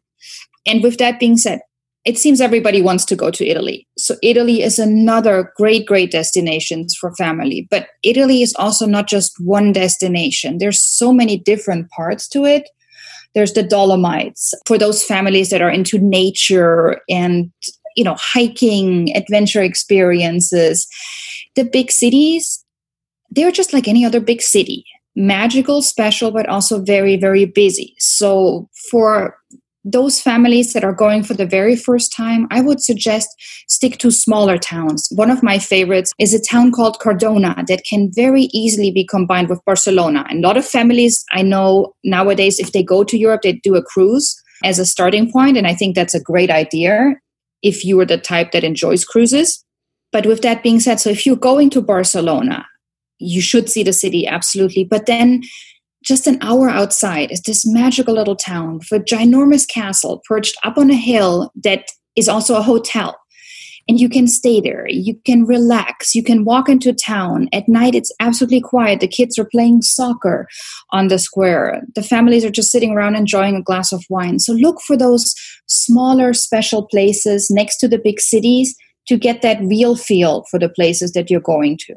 And 0.65 0.83
with 0.83 0.97
that 0.97 1.19
being 1.19 1.37
said, 1.37 1.61
it 2.05 2.17
seems 2.17 2.39
everybody 2.39 2.81
wants 2.81 3.05
to 3.05 3.15
go 3.15 3.29
to 3.29 3.45
Italy. 3.45 3.87
So 3.97 4.15
Italy 4.23 4.61
is 4.61 4.79
another 4.79 5.51
great, 5.57 5.85
great 5.85 6.11
destination 6.11 6.87
for 6.99 7.13
family. 7.15 7.67
But 7.69 7.89
Italy 8.03 8.41
is 8.41 8.55
also 8.55 8.85
not 8.85 9.07
just 9.07 9.33
one 9.39 9.73
destination. 9.73 10.57
There's 10.57 10.81
so 10.81 11.11
many 11.11 11.37
different 11.37 11.89
parts 11.91 12.27
to 12.29 12.45
it. 12.45 12.69
There's 13.35 13.53
the 13.53 13.63
Dolomites 13.63 14.53
for 14.65 14.77
those 14.77 15.03
families 15.03 15.49
that 15.49 15.61
are 15.61 15.69
into 15.69 15.99
nature 15.99 16.99
and 17.09 17.51
you 17.95 18.03
know 18.03 18.15
hiking, 18.17 19.15
adventure 19.15 19.61
experiences. 19.61 20.87
The 21.55 21.63
big 21.65 21.91
cities, 21.91 22.63
they're 23.29 23.51
just 23.51 23.73
like 23.73 23.87
any 23.87 24.05
other 24.05 24.19
big 24.19 24.41
city 24.41 24.85
magical, 25.15 25.81
special, 25.81 26.31
but 26.31 26.47
also 26.47 26.81
very, 26.81 27.17
very 27.17 27.45
busy. 27.45 27.93
So 27.97 28.69
for 28.89 29.37
those 29.85 30.21
families 30.21 30.73
that 30.73 30.83
are 30.83 30.93
going 30.93 31.23
for 31.23 31.33
the 31.33 31.45
very 31.45 31.75
first 31.75 32.11
time, 32.11 32.47
I 32.51 32.61
would 32.61 32.81
suggest 32.81 33.29
stick 33.67 33.97
to 33.99 34.11
smaller 34.11 34.57
towns. 34.57 35.07
One 35.11 35.31
of 35.31 35.41
my 35.41 35.57
favorites 35.57 36.11
is 36.19 36.33
a 36.33 36.41
town 36.41 36.71
called 36.71 36.99
Cardona 36.99 37.63
that 37.67 37.85
can 37.85 38.11
very 38.13 38.49
easily 38.53 38.91
be 38.91 39.05
combined 39.05 39.49
with 39.49 39.63
Barcelona. 39.65 40.25
And 40.29 40.43
a 40.43 40.47
lot 40.47 40.57
of 40.57 40.65
families 40.65 41.23
I 41.31 41.41
know 41.41 41.93
nowadays, 42.03 42.59
if 42.59 42.73
they 42.73 42.83
go 42.83 43.03
to 43.03 43.17
Europe, 43.17 43.41
they 43.41 43.53
do 43.53 43.75
a 43.75 43.83
cruise 43.83 44.41
as 44.63 44.79
a 44.79 44.85
starting 44.85 45.31
point, 45.31 45.57
And 45.57 45.67
I 45.67 45.73
think 45.73 45.95
that's 45.95 46.13
a 46.13 46.21
great 46.21 46.49
idea 46.49 47.13
if 47.61 47.85
you 47.85 47.99
are 47.99 48.05
the 48.05 48.17
type 48.17 48.51
that 48.51 48.63
enjoys 48.63 49.05
cruises. 49.05 49.63
But 50.11 50.25
with 50.25 50.41
that 50.41 50.63
being 50.63 50.79
said, 50.79 50.99
so 50.99 51.09
if 51.09 51.25
you're 51.25 51.35
going 51.35 51.69
to 51.71 51.81
Barcelona, 51.81 52.65
you 53.19 53.41
should 53.41 53.69
see 53.69 53.83
the 53.83 53.93
city 53.93 54.27
absolutely. 54.27 54.83
But 54.83 55.05
then 55.05 55.43
just 56.03 56.27
an 56.27 56.37
hour 56.41 56.69
outside 56.69 57.31
is 57.31 57.41
this 57.41 57.67
magical 57.67 58.13
little 58.13 58.35
town 58.35 58.79
with 58.79 58.91
a 58.91 59.03
ginormous 59.03 59.67
castle 59.67 60.21
perched 60.27 60.57
up 60.63 60.77
on 60.77 60.89
a 60.89 60.95
hill 60.95 61.51
that 61.63 61.85
is 62.15 62.29
also 62.29 62.55
a 62.55 62.61
hotel. 62.61 63.17
And 63.87 63.99
you 63.99 64.07
can 64.07 64.27
stay 64.27 64.61
there, 64.61 64.85
you 64.87 65.19
can 65.25 65.45
relax, 65.45 66.13
you 66.13 66.23
can 66.23 66.45
walk 66.45 66.69
into 66.69 66.93
town. 66.93 67.49
At 67.51 67.67
night, 67.67 67.95
it's 67.95 68.11
absolutely 68.19 68.61
quiet. 68.61 68.99
The 68.99 69.07
kids 69.07 69.39
are 69.39 69.49
playing 69.51 69.81
soccer 69.81 70.47
on 70.91 71.07
the 71.07 71.17
square. 71.17 71.81
The 71.95 72.03
families 72.03 72.45
are 72.45 72.51
just 72.51 72.71
sitting 72.71 72.91
around 72.91 73.15
enjoying 73.15 73.55
a 73.55 73.63
glass 73.63 73.91
of 73.91 74.05
wine. 74.07 74.37
So 74.37 74.53
look 74.53 74.79
for 74.85 74.95
those 74.95 75.33
smaller, 75.67 76.33
special 76.33 76.85
places 76.85 77.49
next 77.49 77.77
to 77.77 77.87
the 77.87 77.97
big 77.97 78.21
cities 78.21 78.75
to 79.07 79.17
get 79.17 79.41
that 79.41 79.59
real 79.61 79.95
feel 79.95 80.45
for 80.51 80.59
the 80.59 80.69
places 80.69 81.13
that 81.13 81.31
you're 81.31 81.41
going 81.41 81.79
to. 81.87 81.95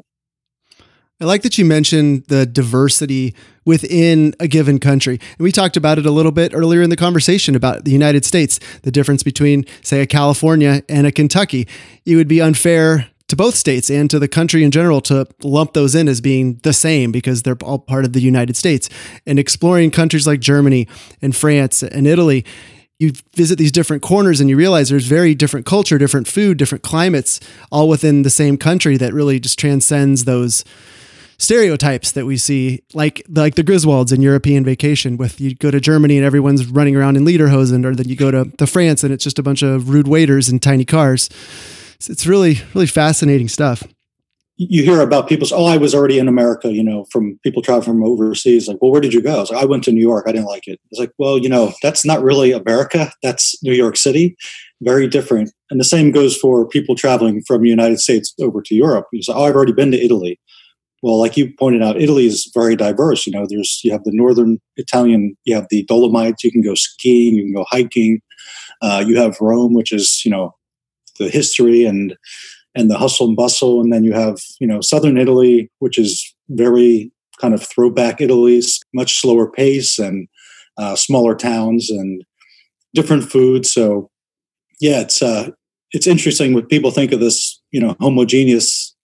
I 1.23 1.25
like 1.25 1.41
that 1.43 1.57
you 1.57 1.63
mentioned 1.63 2.25
the 2.27 2.45
diversity 2.45 3.33
within 3.63 4.35
a 4.41 4.47
given 4.49 4.77
country. 4.77 5.21
And 5.37 5.39
we 5.39 5.53
talked 5.53 5.77
about 5.77 5.97
it 5.97 6.05
a 6.05 6.11
little 6.11 6.33
bit 6.33 6.51
earlier 6.53 6.81
in 6.81 6.89
the 6.89 6.97
conversation 6.97 7.55
about 7.55 7.85
the 7.85 7.91
United 7.91 8.25
States, 8.25 8.59
the 8.81 8.91
difference 8.91 9.23
between, 9.23 9.63
say, 9.83 10.01
a 10.01 10.05
California 10.05 10.83
and 10.89 11.07
a 11.07 11.13
Kentucky. 11.13 11.65
It 12.05 12.17
would 12.17 12.27
be 12.27 12.41
unfair 12.41 13.07
to 13.29 13.37
both 13.37 13.55
states 13.55 13.89
and 13.89 14.09
to 14.09 14.19
the 14.19 14.27
country 14.27 14.65
in 14.65 14.71
general 14.71 14.99
to 14.99 15.25
lump 15.43 15.71
those 15.71 15.95
in 15.95 16.09
as 16.09 16.19
being 16.19 16.59
the 16.63 16.73
same 16.73 17.13
because 17.13 17.43
they're 17.43 17.55
all 17.63 17.79
part 17.79 18.03
of 18.03 18.11
the 18.11 18.19
United 18.19 18.57
States. 18.57 18.89
And 19.25 19.39
exploring 19.39 19.91
countries 19.91 20.27
like 20.27 20.41
Germany 20.41 20.89
and 21.21 21.33
France 21.33 21.83
and 21.83 22.05
Italy, 22.05 22.43
you 22.99 23.13
visit 23.33 23.57
these 23.57 23.71
different 23.71 24.03
corners 24.03 24.41
and 24.41 24.49
you 24.49 24.57
realize 24.57 24.89
there's 24.89 25.07
very 25.07 25.35
different 25.35 25.65
culture, 25.65 25.97
different 25.97 26.27
food, 26.27 26.57
different 26.57 26.83
climates, 26.83 27.39
all 27.71 27.87
within 27.87 28.23
the 28.23 28.29
same 28.29 28.57
country 28.57 28.97
that 28.97 29.13
really 29.13 29.39
just 29.39 29.57
transcends 29.57 30.25
those 30.25 30.65
stereotypes 31.43 32.13
that 32.13 32.25
we 32.25 32.37
see, 32.37 32.83
like 32.93 33.21
like 33.29 33.55
the 33.55 33.63
Griswolds 33.63 34.13
in 34.13 34.21
European 34.21 34.63
Vacation. 34.63 35.17
With 35.17 35.39
you 35.39 35.53
go 35.53 35.69
to 35.69 35.79
Germany 35.79 36.17
and 36.17 36.25
everyone's 36.25 36.65
running 36.65 36.95
around 36.95 37.17
in 37.17 37.25
lederhosen, 37.25 37.85
or 37.85 37.93
then 37.93 38.07
you 38.07 38.15
go 38.15 38.31
to, 38.31 38.45
to 38.57 38.65
France 38.65 39.03
and 39.03 39.13
it's 39.13 39.23
just 39.23 39.39
a 39.39 39.43
bunch 39.43 39.61
of 39.61 39.89
rude 39.89 40.07
waiters 40.07 40.49
in 40.49 40.59
tiny 40.59 40.85
cars. 40.85 41.29
It's 42.09 42.25
really 42.25 42.61
really 42.73 42.87
fascinating 42.87 43.49
stuff. 43.49 43.83
You 44.55 44.83
hear 44.83 45.01
about 45.01 45.27
people's 45.27 45.51
oh, 45.51 45.65
I 45.65 45.77
was 45.77 45.93
already 45.93 46.19
in 46.19 46.27
America, 46.27 46.71
you 46.71 46.83
know, 46.83 47.05
from 47.11 47.39
people 47.43 47.61
traveling 47.61 47.85
from 47.85 48.03
overseas. 48.03 48.67
Like, 48.67 48.77
well, 48.81 48.91
where 48.91 49.01
did 49.01 49.13
you 49.13 49.21
go? 49.21 49.35
I, 49.35 49.39
like, 49.39 49.63
I 49.63 49.65
went 49.65 49.83
to 49.85 49.91
New 49.91 50.01
York. 50.01 50.25
I 50.27 50.31
didn't 50.31 50.47
like 50.47 50.67
it. 50.67 50.79
It's 50.91 50.99
like, 50.99 51.11
well, 51.17 51.37
you 51.37 51.49
know, 51.49 51.73
that's 51.81 52.05
not 52.05 52.21
really 52.21 52.51
America. 52.51 53.11
That's 53.23 53.61
New 53.63 53.73
York 53.73 53.97
City. 53.97 54.37
Very 54.81 55.07
different. 55.07 55.51
And 55.71 55.79
the 55.79 55.85
same 55.85 56.11
goes 56.11 56.37
for 56.37 56.67
people 56.67 56.95
traveling 56.95 57.41
from 57.47 57.63
the 57.63 57.69
United 57.69 57.99
States 57.99 58.33
over 58.39 58.61
to 58.61 58.75
Europe. 58.75 59.07
You 59.11 59.23
say, 59.23 59.33
oh, 59.35 59.45
I've 59.45 59.55
already 59.55 59.73
been 59.73 59.91
to 59.91 59.99
Italy 59.99 60.39
well, 61.03 61.19
like 61.19 61.35
you 61.35 61.53
pointed 61.59 61.83
out, 61.83 62.01
Italy 62.01 62.25
is 62.25 62.49
very 62.53 62.77
diverse. 62.77 63.27
You 63.27 63.33
know, 63.33 63.45
there's 63.47 63.81
you 63.83 63.91
have 63.91 64.05
the 64.05 64.13
northern 64.13 64.59
Italian, 64.77 65.35
you 65.43 65.53
have 65.53 65.67
the 65.69 65.83
Dolomites, 65.83 66.45
you 66.45 66.51
can 66.51 66.61
go 66.61 66.75
skiing, 66.75 67.35
you 67.35 67.43
can 67.43 67.53
go 67.53 67.65
hiking. 67.69 68.21
Uh, 68.81 69.03
you 69.05 69.17
have 69.17 69.35
Rome, 69.41 69.73
which 69.73 69.91
is 69.91 70.21
you 70.23 70.31
know 70.31 70.55
the 71.19 71.29
history 71.29 71.83
and 71.83 72.15
and 72.73 72.89
the 72.89 72.97
hustle 72.97 73.27
and 73.27 73.35
bustle, 73.35 73.81
and 73.81 73.91
then 73.91 74.05
you 74.05 74.13
have 74.13 74.37
you 74.61 74.67
know 74.67 74.79
southern 74.79 75.17
Italy, 75.17 75.69
which 75.79 75.99
is 75.99 76.33
very 76.47 77.11
kind 77.41 77.53
of 77.53 77.61
throwback 77.61 78.21
Italy's 78.21 78.79
much 78.93 79.19
slower 79.19 79.51
pace 79.51 79.99
and 79.99 80.29
uh, 80.77 80.95
smaller 80.95 81.35
towns 81.35 81.89
and 81.89 82.23
different 82.93 83.25
food. 83.25 83.65
So 83.65 84.09
yeah, 84.79 85.01
it's 85.01 85.21
uh, 85.21 85.49
it's 85.91 86.07
interesting 86.07 86.53
what 86.53 86.69
people 86.69 86.91
think 86.91 87.11
of 87.11 87.19
this 87.19 87.61
you 87.71 87.81
know 87.81 87.97
homogeneous 87.99 88.95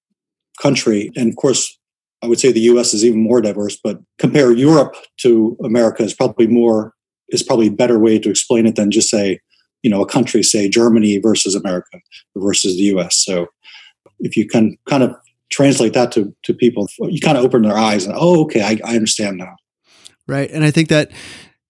country, 0.61 1.11
and 1.17 1.27
of 1.27 1.35
course 1.35 1.75
I 2.21 2.27
would 2.27 2.39
say 2.39 2.51
the 2.51 2.59
U.S. 2.61 2.93
is 2.93 3.05
even 3.05 3.21
more 3.21 3.41
diverse, 3.41 3.77
but 3.81 3.99
compare 4.17 4.51
Europe 4.51 4.95
to 5.21 5.57
America 5.63 6.03
is 6.03 6.13
probably 6.13 6.47
more 6.47 6.93
is 7.29 7.43
probably 7.43 7.67
a 7.67 7.71
better 7.71 7.99
way 7.99 8.17
to 8.19 8.29
explain 8.29 8.65
it 8.65 8.75
than 8.75 8.91
just 8.91 9.09
say, 9.09 9.39
you 9.83 9.89
know, 9.89 10.01
a 10.01 10.07
country, 10.07 10.43
say 10.43 10.67
Germany 10.67 11.19
versus 11.19 11.55
America 11.55 11.99
versus 12.35 12.75
the 12.75 12.83
U.S. 12.83 13.23
So 13.23 13.47
if 14.19 14.35
you 14.35 14.47
can 14.47 14.77
kind 14.89 15.03
of 15.03 15.15
translate 15.49 15.93
that 15.93 16.11
to 16.13 16.35
to 16.43 16.53
people, 16.53 16.87
you 16.99 17.21
kind 17.21 17.37
of 17.37 17.43
open 17.43 17.61
their 17.61 17.77
eyes 17.77 18.05
and 18.05 18.15
oh, 18.17 18.43
okay, 18.43 18.61
I, 18.61 18.79
I 18.83 18.95
understand 18.95 19.37
now. 19.37 19.55
Right, 20.27 20.49
and 20.51 20.63
I 20.63 20.71
think 20.71 20.89
that 20.89 21.11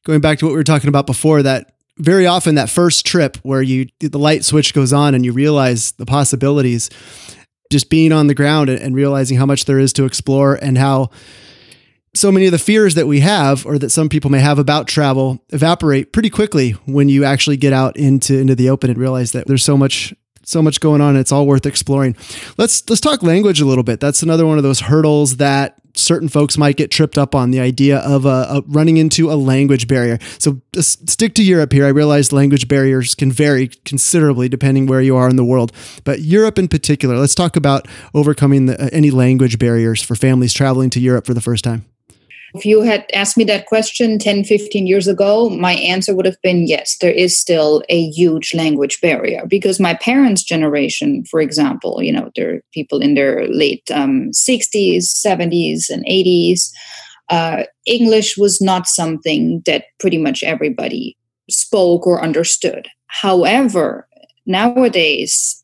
going 0.05 0.21
back 0.21 0.39
to 0.39 0.45
what 0.45 0.51
we 0.51 0.57
were 0.57 0.63
talking 0.63 0.89
about 0.89 1.05
before, 1.05 1.43
that 1.43 1.75
very 1.97 2.25
often 2.25 2.55
that 2.55 2.69
first 2.69 3.05
trip 3.05 3.37
where 3.43 3.61
you 3.61 3.87
the 3.99 4.17
light 4.17 4.43
switch 4.43 4.73
goes 4.73 4.93
on 4.93 5.13
and 5.13 5.25
you 5.25 5.33
realize 5.33 5.91
the 5.93 6.05
possibilities 6.05 6.89
just 7.69 7.89
being 7.89 8.11
on 8.11 8.27
the 8.27 8.33
ground 8.33 8.69
and, 8.69 8.95
realizing 8.95 9.37
how 9.37 9.45
much 9.45 9.65
there 9.65 9.79
is 9.79 9.93
to 9.93 10.05
explore 10.05 10.55
and 10.55 10.77
how 10.77 11.09
so 12.15 12.31
many 12.31 12.47
of 12.47 12.51
the 12.51 12.57
fears 12.57 12.95
that 12.95 13.05
we 13.05 13.19
have 13.19 13.65
or 13.65 13.77
that 13.77 13.91
some 13.91 14.09
people 14.09 14.31
may 14.31 14.39
have 14.39 14.57
about 14.57 14.87
travel 14.87 15.43
evaporate 15.49 16.11
pretty 16.11 16.29
quickly 16.29 16.71
when 16.85 17.07
you 17.07 17.23
actually 17.23 17.55
get 17.55 17.71
out 17.71 17.95
into 17.95 18.37
into 18.37 18.55
the 18.55 18.69
open 18.69 18.89
and 18.89 18.97
realize 18.99 19.31
that 19.31 19.45
there's 19.45 19.63
so 19.63 19.77
much 19.77 20.13
so 20.43 20.61
much 20.61 20.79
going 20.79 20.99
on 21.01 21.15
it's 21.15 21.31
all 21.31 21.45
worth 21.45 21.67
exploring. 21.67 22.15
Let's 22.57 22.87
let's 22.89 22.99
talk 22.99 23.21
language 23.21 23.61
a 23.61 23.65
little 23.65 23.83
bit. 23.83 23.99
That's 23.99 24.23
another 24.23 24.45
one 24.47 24.57
of 24.57 24.63
those 24.63 24.79
hurdles 24.79 25.37
that 25.37 25.78
certain 25.95 26.29
folks 26.29 26.57
might 26.57 26.77
get 26.77 26.91
tripped 26.91 27.17
up 27.17 27.35
on 27.35 27.51
the 27.51 27.59
idea 27.59 27.99
of 27.99 28.25
running 28.67 28.97
into 28.97 29.31
a 29.31 29.35
language 29.35 29.87
barrier. 29.87 30.17
So 30.37 30.61
stick 30.79 31.33
to 31.35 31.43
Europe 31.43 31.73
here. 31.73 31.85
I 31.85 31.89
realize 31.89 32.31
language 32.31 32.67
barriers 32.67 33.15
can 33.15 33.31
vary 33.31 33.69
considerably 33.85 34.49
depending 34.49 34.87
where 34.87 35.01
you 35.01 35.15
are 35.15 35.29
in 35.29 35.35
the 35.35 35.45
world, 35.45 35.71
but 36.03 36.21
Europe 36.21 36.57
in 36.57 36.67
particular. 36.67 37.17
Let's 37.17 37.35
talk 37.35 37.55
about 37.55 37.87
overcoming 38.13 38.67
the, 38.67 38.81
uh, 38.81 38.89
any 38.91 39.11
language 39.11 39.59
barriers 39.59 40.01
for 40.01 40.15
families 40.15 40.53
traveling 40.53 40.89
to 40.91 40.99
Europe 40.99 41.25
for 41.25 41.33
the 41.33 41.41
first 41.41 41.63
time. 41.63 41.85
If 42.55 42.65
you 42.65 42.81
had 42.81 43.05
asked 43.13 43.37
me 43.37 43.43
that 43.45 43.67
question 43.67 44.17
10, 44.17 44.43
15 44.43 44.87
years 44.87 45.07
ago, 45.07 45.49
my 45.49 45.73
answer 45.73 46.15
would 46.15 46.25
have 46.25 46.41
been 46.41 46.67
yes, 46.67 46.97
there 46.99 47.11
is 47.11 47.39
still 47.39 47.83
a 47.89 48.09
huge 48.09 48.53
language 48.53 48.99
barrier 49.01 49.45
because 49.47 49.79
my 49.79 49.93
parents' 49.93 50.43
generation, 50.43 51.23
for 51.25 51.39
example, 51.39 52.01
you 52.01 52.11
know, 52.11 52.31
there 52.35 52.55
are 52.55 52.61
people 52.73 52.99
in 53.01 53.13
their 53.13 53.47
late 53.47 53.83
um, 53.91 54.31
60s, 54.31 55.03
70s, 55.25 55.89
and 55.89 56.05
80s. 56.05 56.71
Uh, 57.29 57.63
English 57.85 58.37
was 58.37 58.59
not 58.59 58.87
something 58.87 59.61
that 59.65 59.85
pretty 59.99 60.17
much 60.17 60.41
everybody 60.43 61.15
spoke 61.49 62.07
or 62.07 62.21
understood. 62.21 62.87
However, 63.07 64.07
nowadays, 64.45 65.63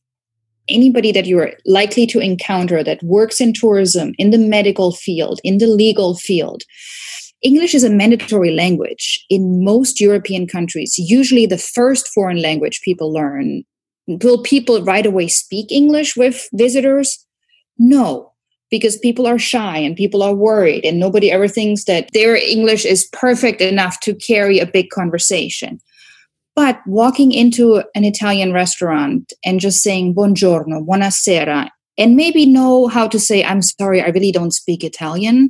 anybody 0.69 1.11
that 1.11 1.25
you're 1.25 1.53
likely 1.65 2.05
to 2.07 2.19
encounter 2.19 2.83
that 2.83 3.03
works 3.03 3.39
in 3.41 3.53
tourism, 3.53 4.13
in 4.17 4.31
the 4.31 4.37
medical 4.37 4.91
field, 4.91 5.39
in 5.43 5.57
the 5.57 5.67
legal 5.67 6.15
field, 6.15 6.63
English 7.41 7.75
is 7.75 7.83
a 7.83 7.89
mandatory 7.89 8.51
language 8.51 9.23
in 9.29 9.63
most 9.63 10.01
European 10.01 10.47
countries. 10.47 10.95
Usually, 10.97 11.45
the 11.45 11.57
first 11.57 12.07
foreign 12.09 12.41
language 12.41 12.81
people 12.83 13.13
learn. 13.13 13.63
Will 14.07 14.41
people 14.41 14.81
right 14.83 15.05
away 15.05 15.27
speak 15.27 15.71
English 15.71 16.15
with 16.15 16.47
visitors? 16.53 17.25
No, 17.77 18.31
because 18.71 18.97
people 18.97 19.27
are 19.27 19.39
shy 19.39 19.77
and 19.77 19.95
people 19.95 20.23
are 20.23 20.33
worried, 20.33 20.85
and 20.85 20.99
nobody 20.99 21.31
ever 21.31 21.47
thinks 21.47 21.85
that 21.85 22.09
their 22.13 22.35
English 22.35 22.85
is 22.85 23.09
perfect 23.11 23.61
enough 23.61 23.99
to 24.01 24.15
carry 24.15 24.59
a 24.59 24.65
big 24.65 24.89
conversation. 24.89 25.79
But 26.55 26.79
walking 26.87 27.31
into 27.31 27.83
an 27.95 28.05
Italian 28.05 28.53
restaurant 28.53 29.33
and 29.43 29.59
just 29.59 29.83
saying 29.83 30.15
buongiorno, 30.15 30.85
buonasera, 30.85 31.69
and 31.97 32.15
maybe 32.15 32.45
know 32.45 32.87
how 32.87 33.07
to 33.07 33.19
say, 33.19 33.43
I'm 33.43 33.61
sorry, 33.61 34.01
I 34.01 34.07
really 34.07 34.31
don't 34.31 34.53
speak 34.53 34.83
Italian, 34.83 35.49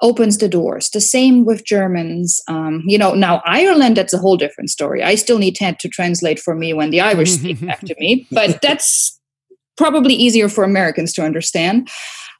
opens 0.00 0.38
the 0.38 0.48
doors. 0.48 0.90
The 0.90 1.00
same 1.00 1.44
with 1.44 1.64
Germans. 1.64 2.40
Um, 2.48 2.82
you 2.86 2.98
know, 2.98 3.14
now 3.14 3.42
Ireland, 3.44 3.96
that's 3.96 4.14
a 4.14 4.18
whole 4.18 4.36
different 4.36 4.70
story. 4.70 5.02
I 5.02 5.14
still 5.16 5.38
need 5.38 5.56
Ted 5.56 5.78
to 5.80 5.88
translate 5.88 6.38
for 6.38 6.54
me 6.54 6.72
when 6.72 6.90
the 6.90 7.00
Irish 7.00 7.32
speak 7.32 7.60
back 7.66 7.80
to 7.80 7.94
me, 7.98 8.26
but 8.30 8.60
that's 8.62 9.18
probably 9.76 10.14
easier 10.14 10.48
for 10.48 10.64
Americans 10.64 11.12
to 11.14 11.24
understand. 11.24 11.88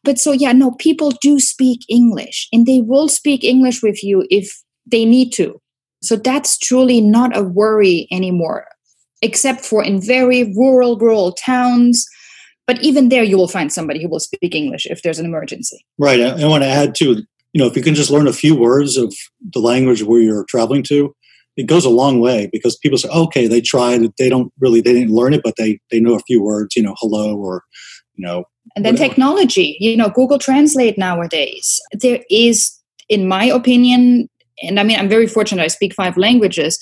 But 0.04 0.18
so, 0.18 0.32
yeah, 0.32 0.52
no, 0.52 0.72
people 0.72 1.12
do 1.20 1.40
speak 1.40 1.80
English 1.88 2.48
and 2.52 2.66
they 2.66 2.80
will 2.80 3.08
speak 3.08 3.44
English 3.44 3.82
with 3.82 4.02
you 4.02 4.26
if 4.30 4.62
they 4.86 5.04
need 5.04 5.32
to. 5.34 5.60
So 6.02 6.16
that's 6.16 6.58
truly 6.58 7.00
not 7.00 7.36
a 7.36 7.42
worry 7.42 8.06
anymore, 8.10 8.66
except 9.22 9.64
for 9.64 9.82
in 9.82 10.00
very 10.00 10.52
rural, 10.56 10.98
rural 10.98 11.32
towns. 11.32 12.06
But 12.66 12.80
even 12.82 13.08
there, 13.08 13.22
you 13.22 13.36
will 13.36 13.48
find 13.48 13.72
somebody 13.72 14.02
who 14.02 14.08
will 14.08 14.20
speak 14.20 14.54
English 14.54 14.86
if 14.86 15.02
there's 15.02 15.18
an 15.18 15.26
emergency. 15.26 15.84
Right. 15.98 16.20
I, 16.20 16.42
I 16.42 16.46
want 16.46 16.62
to 16.64 16.68
add 16.68 16.94
too, 16.94 17.22
you 17.52 17.58
know, 17.60 17.66
if 17.66 17.76
you 17.76 17.82
can 17.82 17.94
just 17.94 18.10
learn 18.10 18.28
a 18.28 18.32
few 18.32 18.54
words 18.54 18.96
of 18.96 19.14
the 19.54 19.60
language 19.60 20.02
where 20.02 20.20
you're 20.20 20.44
traveling 20.44 20.82
to, 20.84 21.14
it 21.56 21.66
goes 21.66 21.84
a 21.84 21.90
long 21.90 22.20
way 22.20 22.48
because 22.52 22.76
people 22.76 22.98
say, 22.98 23.08
okay, 23.08 23.48
they 23.48 23.60
tried 23.60 24.02
it. 24.02 24.12
They 24.16 24.28
don't 24.28 24.52
really, 24.60 24.80
they 24.80 24.92
didn't 24.92 25.14
learn 25.14 25.34
it, 25.34 25.40
but 25.42 25.54
they, 25.56 25.80
they 25.90 25.98
know 25.98 26.14
a 26.14 26.20
few 26.20 26.42
words, 26.42 26.76
you 26.76 26.82
know, 26.82 26.94
hello 26.98 27.36
or, 27.36 27.64
you 28.14 28.24
know. 28.24 28.44
And 28.76 28.84
then 28.84 28.94
whatever. 28.94 29.08
technology, 29.08 29.76
you 29.80 29.96
know, 29.96 30.08
Google 30.10 30.38
Translate 30.38 30.96
nowadays. 30.96 31.80
There 31.92 32.20
is, 32.30 32.78
in 33.08 33.26
my 33.26 33.44
opinion, 33.44 34.28
and 34.62 34.78
I 34.80 34.82
mean, 34.82 34.98
I'm 34.98 35.08
very 35.08 35.26
fortunate. 35.26 35.62
I 35.62 35.68
speak 35.68 35.94
five 35.94 36.16
languages 36.16 36.78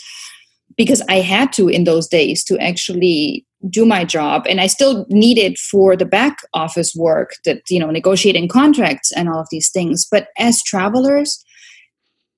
because 0.77 1.03
I 1.09 1.17
had 1.17 1.53
to 1.55 1.69
in 1.69 1.85
those 1.85 2.09
days 2.09 2.45
to 2.45 2.59
actually 2.59 3.47
do 3.69 3.87
my 3.87 4.05
job, 4.05 4.47
and 4.49 4.61
I 4.61 4.67
still 4.67 5.07
need 5.09 5.39
it 5.39 5.59
for 5.59 5.97
the 5.97 6.05
back 6.05 6.39
office 6.53 6.95
work 6.95 7.35
that 7.45 7.63
you 7.71 7.81
know, 7.81 7.91
negotiating 7.91 8.49
contracts 8.49 9.13
and 9.13 9.29
all 9.29 9.41
of 9.41 9.49
these 9.51 9.71
things. 9.71 10.07
But 10.11 10.29
as 10.39 10.63
travelers, 10.63 11.43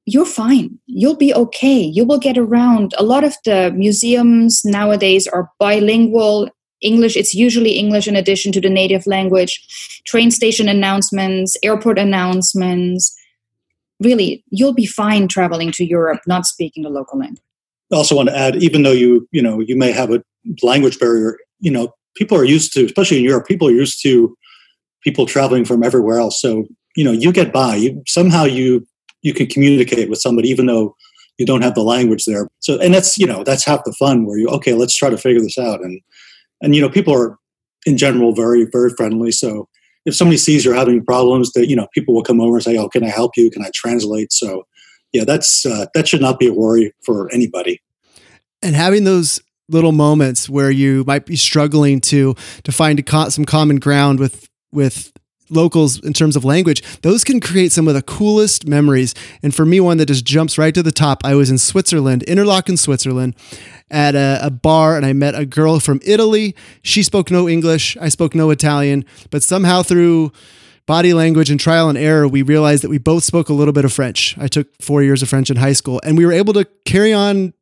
you're 0.06 0.24
fine. 0.24 0.78
You'll 0.86 1.16
be 1.16 1.34
okay. 1.34 1.80
You 1.80 2.04
will 2.04 2.18
get 2.18 2.38
around. 2.38 2.94
A 2.96 3.02
lot 3.02 3.24
of 3.24 3.36
the 3.44 3.72
museums 3.76 4.64
nowadays 4.64 5.26
are 5.26 5.50
bilingual. 5.58 6.48
English, 6.80 7.16
it's 7.16 7.34
usually 7.34 7.72
English 7.72 8.06
in 8.08 8.16
addition 8.16 8.52
to 8.52 8.60
the 8.60 8.70
native 8.70 9.06
language. 9.06 9.60
Train 10.06 10.30
station 10.30 10.68
announcements, 10.68 11.56
airport 11.62 11.98
announcements 11.98 13.14
really 14.00 14.44
you'll 14.50 14.74
be 14.74 14.86
fine 14.86 15.28
traveling 15.28 15.72
to 15.72 15.84
Europe 15.84 16.20
not 16.26 16.46
speaking 16.46 16.82
the 16.82 16.90
local 16.90 17.18
language. 17.18 17.42
I 17.92 17.96
also 17.96 18.14
want 18.14 18.28
to 18.28 18.36
add, 18.36 18.56
even 18.56 18.82
though 18.82 18.92
you 18.92 19.28
you 19.32 19.42
know 19.42 19.60
you 19.60 19.76
may 19.76 19.92
have 19.92 20.10
a 20.10 20.22
language 20.62 20.98
barrier, 20.98 21.38
you 21.60 21.70
know 21.70 21.94
people 22.16 22.36
are 22.36 22.44
used 22.44 22.72
to, 22.74 22.84
especially 22.84 23.18
in 23.18 23.24
Europe, 23.24 23.46
people 23.46 23.68
are 23.68 23.72
used 23.72 24.02
to 24.02 24.36
people 25.02 25.26
traveling 25.26 25.64
from 25.64 25.82
everywhere 25.82 26.18
else. 26.18 26.40
So 26.40 26.66
you 26.96 27.04
know 27.04 27.12
you 27.12 27.32
get 27.32 27.52
by. 27.52 27.76
You 27.76 28.02
somehow 28.06 28.44
you 28.44 28.86
you 29.22 29.34
can 29.34 29.46
communicate 29.46 30.08
with 30.08 30.20
somebody 30.20 30.48
even 30.48 30.66
though 30.66 30.94
you 31.38 31.46
don't 31.46 31.62
have 31.62 31.74
the 31.74 31.82
language 31.82 32.24
there. 32.24 32.48
So 32.60 32.78
and 32.78 32.92
that's 32.92 33.16
you 33.16 33.26
know 33.26 33.44
that's 33.44 33.64
half 33.64 33.84
the 33.84 33.92
fun 33.92 34.26
where 34.26 34.38
you 34.38 34.48
okay 34.48 34.74
let's 34.74 34.96
try 34.96 35.10
to 35.10 35.18
figure 35.18 35.40
this 35.40 35.58
out 35.58 35.82
and 35.82 36.00
and 36.60 36.74
you 36.74 36.82
know 36.82 36.90
people 36.90 37.14
are 37.14 37.38
in 37.86 37.96
general 37.96 38.34
very 38.34 38.66
very 38.70 38.90
friendly. 38.90 39.32
So 39.32 39.68
if 40.04 40.14
somebody 40.14 40.36
sees 40.36 40.64
you're 40.64 40.74
having 40.74 41.04
problems, 41.04 41.52
that 41.52 41.68
you 41.68 41.76
know 41.76 41.86
people 41.92 42.14
will 42.14 42.22
come 42.22 42.40
over 42.40 42.56
and 42.56 42.64
say, 42.64 42.76
"Oh, 42.76 42.88
can 42.88 43.04
I 43.04 43.08
help 43.08 43.36
you? 43.36 43.50
Can 43.50 43.62
I 43.62 43.70
translate?" 43.74 44.32
So, 44.32 44.66
yeah, 45.12 45.24
that's 45.24 45.66
uh, 45.66 45.86
that 45.94 46.08
should 46.08 46.20
not 46.20 46.38
be 46.38 46.48
a 46.48 46.52
worry 46.52 46.92
for 47.04 47.30
anybody. 47.32 47.80
And 48.62 48.74
having 48.74 49.04
those 49.04 49.40
little 49.68 49.92
moments 49.92 50.48
where 50.48 50.70
you 50.70 51.04
might 51.06 51.26
be 51.26 51.36
struggling 51.36 52.00
to 52.00 52.34
to 52.64 52.72
find 52.72 53.04
co- 53.06 53.28
some 53.28 53.44
common 53.44 53.76
ground 53.76 54.18
with 54.18 54.48
with 54.72 55.12
locals 55.50 56.00
in 56.00 56.12
terms 56.12 56.36
of 56.36 56.44
language, 56.44 56.82
those 57.00 57.24
can 57.24 57.40
create 57.40 57.72
some 57.72 57.88
of 57.88 57.94
the 57.94 58.02
coolest 58.02 58.66
memories. 58.66 59.14
And 59.42 59.54
for 59.54 59.64
me, 59.64 59.80
one 59.80 59.98
that 59.98 60.06
just 60.06 60.24
jumps 60.24 60.58
right 60.58 60.74
to 60.74 60.82
the 60.82 60.92
top, 60.92 61.24
I 61.24 61.34
was 61.34 61.50
in 61.50 61.58
Switzerland, 61.58 62.22
Interlaken, 62.24 62.76
Switzerland, 62.76 63.34
at 63.90 64.14
a, 64.14 64.38
a, 64.42 64.50
bar, 64.50 64.96
and 64.96 65.06
I 65.06 65.12
met 65.12 65.34
a 65.34 65.46
girl 65.46 65.80
from 65.80 66.00
Italy. 66.04 66.54
She 66.82 67.02
spoke 67.02 67.30
no 67.30 67.48
English, 67.48 67.96
I 68.00 68.08
spoke 68.08 68.34
no 68.34 68.50
Italian, 68.50 69.04
but 69.30 69.42
somehow 69.42 69.82
through 69.82 70.32
body 70.86 71.12
language 71.12 71.50
and 71.50 71.60
trial 71.60 71.88
and 71.88 71.98
error, 71.98 72.26
we 72.26 72.42
realized 72.42 72.82
that 72.82 72.88
we 72.88 72.98
both 72.98 73.22
spoke 73.22 73.48
a 73.48 73.52
little 73.52 73.72
bit 73.72 73.84
of 73.84 73.92
French. 73.92 74.36
I 74.38 74.48
took 74.48 74.68
four 74.80 75.02
years 75.02 75.22
of 75.22 75.28
French 75.28 75.50
in 75.50 75.56
high 75.56 75.74
school, 75.74 76.00
and 76.02 76.16
we 76.16 76.24
were 76.26 76.32
able 76.32 76.54
to 76.54 76.66
carry 76.84 77.12
on 77.12 77.52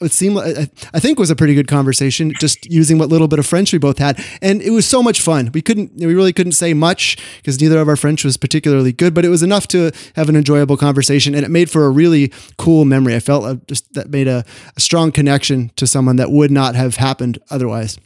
it 0.00 0.12
seemed 0.12 0.38
I 0.38 1.00
think 1.00 1.18
was 1.18 1.30
a 1.30 1.36
pretty 1.36 1.54
good 1.54 1.68
conversation 1.68 2.32
just 2.38 2.70
using 2.70 2.98
what 2.98 3.08
little 3.08 3.28
bit 3.28 3.38
of 3.38 3.46
French 3.46 3.72
we 3.72 3.78
both 3.78 3.98
had. 3.98 4.22
And 4.42 4.60
it 4.60 4.70
was 4.70 4.84
so 4.84 5.02
much 5.02 5.20
fun. 5.20 5.50
We 5.54 5.62
couldn't 5.62 5.92
we 5.96 6.14
really 6.14 6.34
couldn't 6.34 6.52
say 6.52 6.74
much 6.74 7.16
because 7.36 7.60
neither 7.60 7.78
of 7.78 7.88
our 7.88 7.96
French 7.96 8.22
was 8.22 8.36
particularly 8.36 8.92
good 8.92 9.14
but 9.14 9.24
it 9.24 9.30
was 9.30 9.42
enough 9.42 9.66
to 9.68 9.90
have 10.14 10.28
an 10.28 10.36
enjoyable 10.36 10.76
conversation 10.76 11.34
and 11.34 11.44
it 11.44 11.50
made 11.50 11.70
for 11.70 11.86
a 11.86 11.90
really 11.90 12.30
cool 12.58 12.84
memory. 12.84 13.14
I 13.14 13.20
felt 13.20 13.44
uh, 13.44 13.56
just 13.66 13.92
that 13.94 14.10
made 14.10 14.28
a, 14.28 14.44
a 14.76 14.80
strong 14.80 15.12
connection 15.12 15.70
to 15.76 15.86
someone 15.86 16.16
that 16.16 16.30
would 16.30 16.50
not 16.50 16.74
have 16.74 16.96
happened 16.96 17.38
otherwise. 17.50 17.98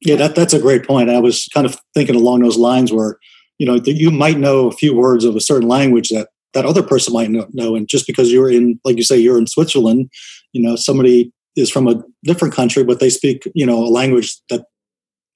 Yeah 0.00 0.16
that, 0.16 0.34
that's 0.34 0.54
a 0.54 0.60
great 0.60 0.86
point. 0.86 1.10
I 1.10 1.18
was 1.18 1.48
kind 1.52 1.66
of 1.66 1.76
thinking 1.92 2.16
along 2.16 2.40
those 2.40 2.56
lines 2.56 2.92
where 2.92 3.18
you 3.58 3.66
know 3.66 3.74
you 3.84 4.10
might 4.10 4.38
know 4.38 4.68
a 4.68 4.72
few 4.72 4.96
words 4.96 5.26
of 5.26 5.36
a 5.36 5.40
certain 5.40 5.68
language 5.68 6.08
that 6.08 6.28
that 6.54 6.66
other 6.66 6.82
person 6.82 7.12
might 7.12 7.30
know 7.30 7.76
and 7.76 7.88
just 7.88 8.06
because 8.06 8.32
you're 8.32 8.50
in 8.50 8.78
like 8.84 8.96
you 8.96 9.04
say 9.04 9.18
you're 9.18 9.38
in 9.38 9.46
Switzerland 9.46 10.10
you 10.52 10.62
know 10.62 10.76
somebody 10.76 11.32
is 11.56 11.70
from 11.70 11.88
a 11.88 12.02
different 12.24 12.54
country 12.54 12.84
but 12.84 13.00
they 13.00 13.10
speak 13.10 13.42
you 13.54 13.66
know 13.66 13.78
a 13.78 13.90
language 13.90 14.36
that 14.48 14.64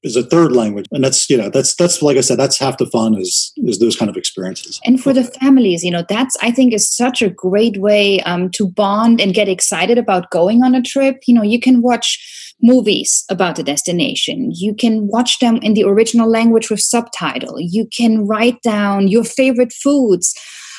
is 0.04 0.16
a 0.16 0.22
third 0.22 0.52
language. 0.52 0.86
And 0.92 1.02
that's 1.02 1.28
you 1.28 1.36
know 1.36 1.48
that's 1.48 1.74
that's 1.74 2.02
like 2.02 2.16
i 2.16 2.20
said 2.20 2.38
that's 2.38 2.58
half 2.58 2.78
the 2.78 2.86
fun 2.86 3.18
is 3.18 3.52
is 3.56 3.78
those 3.78 3.96
kind 3.96 4.10
of 4.10 4.16
experiences. 4.16 4.78
And 4.84 5.02
for 5.02 5.12
the 5.12 5.24
families 5.24 5.82
you 5.82 5.90
know 5.90 6.04
that's 6.08 6.36
i 6.42 6.50
think 6.52 6.72
is 6.72 6.94
such 6.94 7.22
a 7.22 7.30
great 7.30 7.78
way 7.78 8.20
um, 8.20 8.50
to 8.50 8.68
bond 8.68 9.20
and 9.20 9.34
get 9.34 9.48
excited 9.48 9.98
about 9.98 10.30
going 10.30 10.62
on 10.62 10.74
a 10.74 10.82
trip. 10.82 11.16
You 11.26 11.34
know 11.34 11.42
you 11.42 11.58
can 11.58 11.82
watch 11.82 12.20
movies 12.62 13.24
about 13.30 13.56
the 13.56 13.62
destination. 13.62 14.50
You 14.54 14.74
can 14.74 15.08
watch 15.08 15.38
them 15.40 15.56
in 15.56 15.74
the 15.74 15.84
original 15.84 16.30
language 16.30 16.70
with 16.70 16.80
subtitle. 16.80 17.56
You 17.58 17.88
can 17.94 18.26
write 18.26 18.62
down 18.62 19.08
your 19.08 19.24
favorite 19.24 19.72
foods 19.72 20.34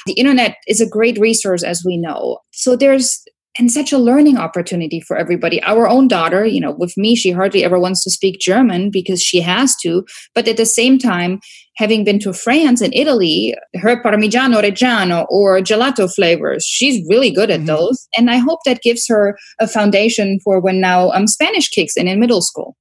the 0.05 0.13
internet 0.13 0.57
is 0.67 0.81
a 0.81 0.89
great 0.89 1.17
resource 1.19 1.63
as 1.63 1.83
we 1.85 1.97
know 1.97 2.39
so 2.51 2.75
there's 2.75 3.23
and 3.57 3.71
such 3.71 3.91
a 3.91 3.97
learning 3.97 4.37
opportunity 4.37 4.99
for 4.99 5.15
everybody. 5.15 5.61
Our 5.63 5.87
own 5.87 6.07
daughter, 6.07 6.45
you 6.45 6.59
know, 6.59 6.71
with 6.71 6.95
me, 6.97 7.15
she 7.15 7.31
hardly 7.31 7.63
ever 7.63 7.79
wants 7.79 8.03
to 8.03 8.11
speak 8.11 8.39
German 8.39 8.89
because 8.91 9.21
she 9.21 9.39
has 9.41 9.75
to. 9.77 10.05
But 10.33 10.47
at 10.47 10.57
the 10.57 10.65
same 10.65 10.99
time, 10.99 11.39
having 11.77 12.03
been 12.03 12.19
to 12.19 12.33
France 12.33 12.81
and 12.81 12.93
Italy, 12.93 13.55
her 13.75 14.01
Parmigiano 14.01 14.61
Reggiano 14.61 15.25
or 15.29 15.59
gelato 15.59 16.13
flavors, 16.13 16.65
she's 16.65 17.05
really 17.09 17.31
good 17.31 17.49
at 17.49 17.59
mm-hmm. 17.59 17.67
those. 17.67 18.07
And 18.17 18.29
I 18.29 18.37
hope 18.37 18.59
that 18.65 18.81
gives 18.81 19.07
her 19.07 19.37
a 19.59 19.67
foundation 19.67 20.39
for 20.43 20.59
when 20.59 20.81
now 20.81 21.11
um, 21.11 21.27
Spanish 21.27 21.69
kicks 21.69 21.95
in 21.95 22.07
in 22.07 22.19
middle 22.19 22.41
school. 22.41 22.75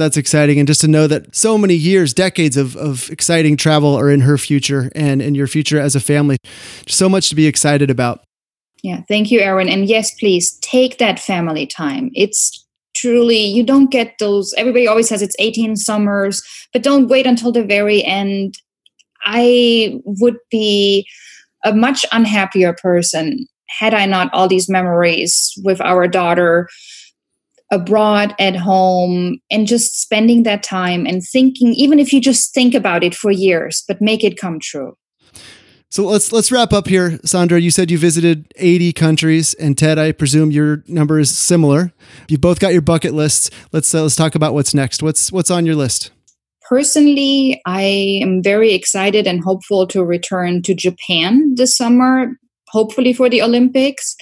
That's 0.00 0.16
exciting. 0.16 0.58
And 0.58 0.66
just 0.66 0.80
to 0.80 0.88
know 0.88 1.06
that 1.08 1.36
so 1.36 1.58
many 1.58 1.74
years, 1.74 2.14
decades 2.14 2.56
of, 2.56 2.74
of 2.74 3.10
exciting 3.10 3.58
travel 3.58 3.94
are 3.94 4.10
in 4.10 4.22
her 4.22 4.38
future 4.38 4.90
and 4.94 5.20
in 5.20 5.34
your 5.34 5.46
future 5.46 5.78
as 5.78 5.94
a 5.94 6.00
family. 6.00 6.38
So 6.88 7.06
much 7.06 7.28
to 7.28 7.34
be 7.34 7.46
excited 7.46 7.90
about. 7.90 8.24
Yeah, 8.82 9.02
thank 9.08 9.30
you, 9.30 9.40
Aaron. 9.40 9.68
And 9.68 9.86
yes, 9.86 10.14
please 10.14 10.58
take 10.62 10.96
that 10.96 11.20
family 11.20 11.66
time. 11.66 12.10
It's 12.14 12.66
truly, 12.96 13.44
you 13.44 13.62
don't 13.62 13.90
get 13.90 14.14
those, 14.18 14.54
everybody 14.56 14.88
always 14.88 15.06
says 15.06 15.20
it's 15.20 15.36
18 15.38 15.76
summers, 15.76 16.42
but 16.72 16.82
don't 16.82 17.08
wait 17.08 17.26
until 17.26 17.52
the 17.52 17.62
very 17.62 18.02
end. 18.02 18.54
I 19.26 20.00
would 20.06 20.38
be 20.50 21.06
a 21.62 21.74
much 21.74 22.06
unhappier 22.10 22.72
person 22.72 23.46
had 23.68 23.92
I 23.92 24.06
not 24.06 24.32
all 24.32 24.48
these 24.48 24.66
memories 24.66 25.52
with 25.62 25.82
our 25.82 26.08
daughter 26.08 26.70
abroad 27.70 28.34
at 28.38 28.56
home 28.56 29.38
and 29.50 29.66
just 29.66 30.00
spending 30.00 30.42
that 30.42 30.62
time 30.62 31.06
and 31.06 31.22
thinking 31.22 31.72
even 31.74 31.98
if 31.98 32.12
you 32.12 32.20
just 32.20 32.52
think 32.52 32.74
about 32.74 33.04
it 33.04 33.14
for 33.14 33.30
years 33.30 33.84
but 33.86 34.00
make 34.00 34.24
it 34.24 34.38
come 34.38 34.58
true. 34.60 34.96
So 35.92 36.04
let's 36.04 36.32
let's 36.32 36.52
wrap 36.52 36.72
up 36.72 36.86
here. 36.86 37.18
Sandra 37.24 37.60
you 37.60 37.70
said 37.70 37.90
you 37.90 37.98
visited 37.98 38.52
80 38.56 38.92
countries 38.92 39.54
and 39.54 39.76
ted 39.76 39.98
i 39.98 40.12
presume 40.12 40.50
your 40.50 40.84
number 40.86 41.18
is 41.18 41.36
similar. 41.36 41.92
You've 42.28 42.40
both 42.40 42.60
got 42.60 42.72
your 42.72 42.82
bucket 42.82 43.12
lists. 43.12 43.50
Let's 43.72 43.92
uh, 43.94 44.02
let's 44.02 44.16
talk 44.16 44.34
about 44.34 44.54
what's 44.54 44.74
next. 44.74 45.02
What's 45.02 45.32
what's 45.32 45.50
on 45.50 45.66
your 45.66 45.74
list? 45.74 46.12
Personally 46.68 47.60
i 47.66 47.82
am 48.22 48.42
very 48.42 48.72
excited 48.72 49.26
and 49.26 49.42
hopeful 49.42 49.88
to 49.88 50.04
return 50.04 50.62
to 50.62 50.72
japan 50.72 51.52
this 51.56 51.76
summer 51.76 52.28
hopefully 52.68 53.12
for 53.12 53.28
the 53.28 53.42
olympics 53.42 54.14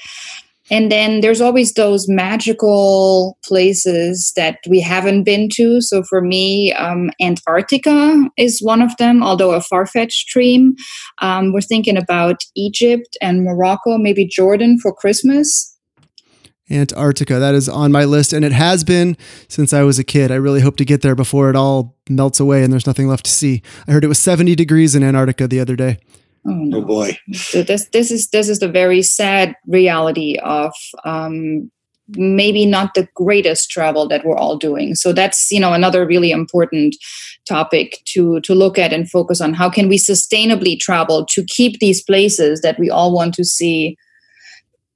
and 0.70 0.92
then 0.92 1.20
there's 1.20 1.40
always 1.40 1.74
those 1.74 2.08
magical 2.08 3.38
places 3.44 4.32
that 4.36 4.58
we 4.68 4.80
haven't 4.80 5.24
been 5.24 5.48
to. 5.54 5.80
So 5.80 6.02
for 6.02 6.20
me, 6.20 6.72
um, 6.74 7.10
Antarctica 7.20 8.28
is 8.36 8.60
one 8.60 8.82
of 8.82 8.96
them, 8.98 9.22
although 9.22 9.52
a 9.52 9.60
far 9.60 9.86
fetched 9.86 10.28
dream. 10.28 10.74
Um, 11.22 11.52
we're 11.52 11.60
thinking 11.60 11.96
about 11.96 12.42
Egypt 12.56 13.16
and 13.20 13.44
Morocco, 13.44 13.98
maybe 13.98 14.26
Jordan 14.26 14.78
for 14.78 14.92
Christmas. 14.92 15.74
Antarctica, 16.70 17.38
that 17.38 17.54
is 17.54 17.66
on 17.66 17.90
my 17.90 18.04
list, 18.04 18.34
and 18.34 18.44
it 18.44 18.52
has 18.52 18.84
been 18.84 19.16
since 19.48 19.72
I 19.72 19.84
was 19.84 19.98
a 19.98 20.04
kid. 20.04 20.30
I 20.30 20.34
really 20.34 20.60
hope 20.60 20.76
to 20.76 20.84
get 20.84 21.00
there 21.00 21.14
before 21.14 21.48
it 21.48 21.56
all 21.56 21.96
melts 22.10 22.40
away 22.40 22.62
and 22.62 22.72
there's 22.72 22.86
nothing 22.86 23.08
left 23.08 23.24
to 23.24 23.30
see. 23.30 23.62
I 23.86 23.92
heard 23.92 24.04
it 24.04 24.08
was 24.08 24.18
70 24.18 24.54
degrees 24.54 24.94
in 24.94 25.02
Antarctica 25.02 25.48
the 25.48 25.60
other 25.60 25.76
day. 25.76 25.98
Oh, 26.46 26.52
no. 26.52 26.78
oh, 26.78 26.82
boy! 26.82 27.18
So 27.32 27.62
this 27.62 27.88
this 27.88 28.10
is 28.10 28.28
this 28.30 28.48
is 28.48 28.58
the 28.58 28.68
very 28.68 29.02
sad 29.02 29.54
reality 29.66 30.38
of 30.42 30.72
um, 31.04 31.70
maybe 32.16 32.64
not 32.64 32.94
the 32.94 33.08
greatest 33.14 33.70
travel 33.70 34.08
that 34.08 34.24
we're 34.24 34.36
all 34.36 34.56
doing. 34.56 34.94
So 34.94 35.12
that's 35.12 35.50
you 35.50 35.60
know 35.60 35.72
another 35.72 36.06
really 36.06 36.30
important 36.30 36.96
topic 37.46 38.00
to 38.06 38.40
to 38.40 38.54
look 38.54 38.78
at 38.78 38.92
and 38.92 39.10
focus 39.10 39.40
on. 39.40 39.54
How 39.54 39.68
can 39.68 39.88
we 39.88 39.98
sustainably 39.98 40.78
travel 40.78 41.26
to 41.26 41.44
keep 41.44 41.78
these 41.80 42.02
places 42.02 42.60
that 42.62 42.78
we 42.78 42.90
all 42.90 43.12
want 43.12 43.34
to 43.34 43.44
see 43.44 43.96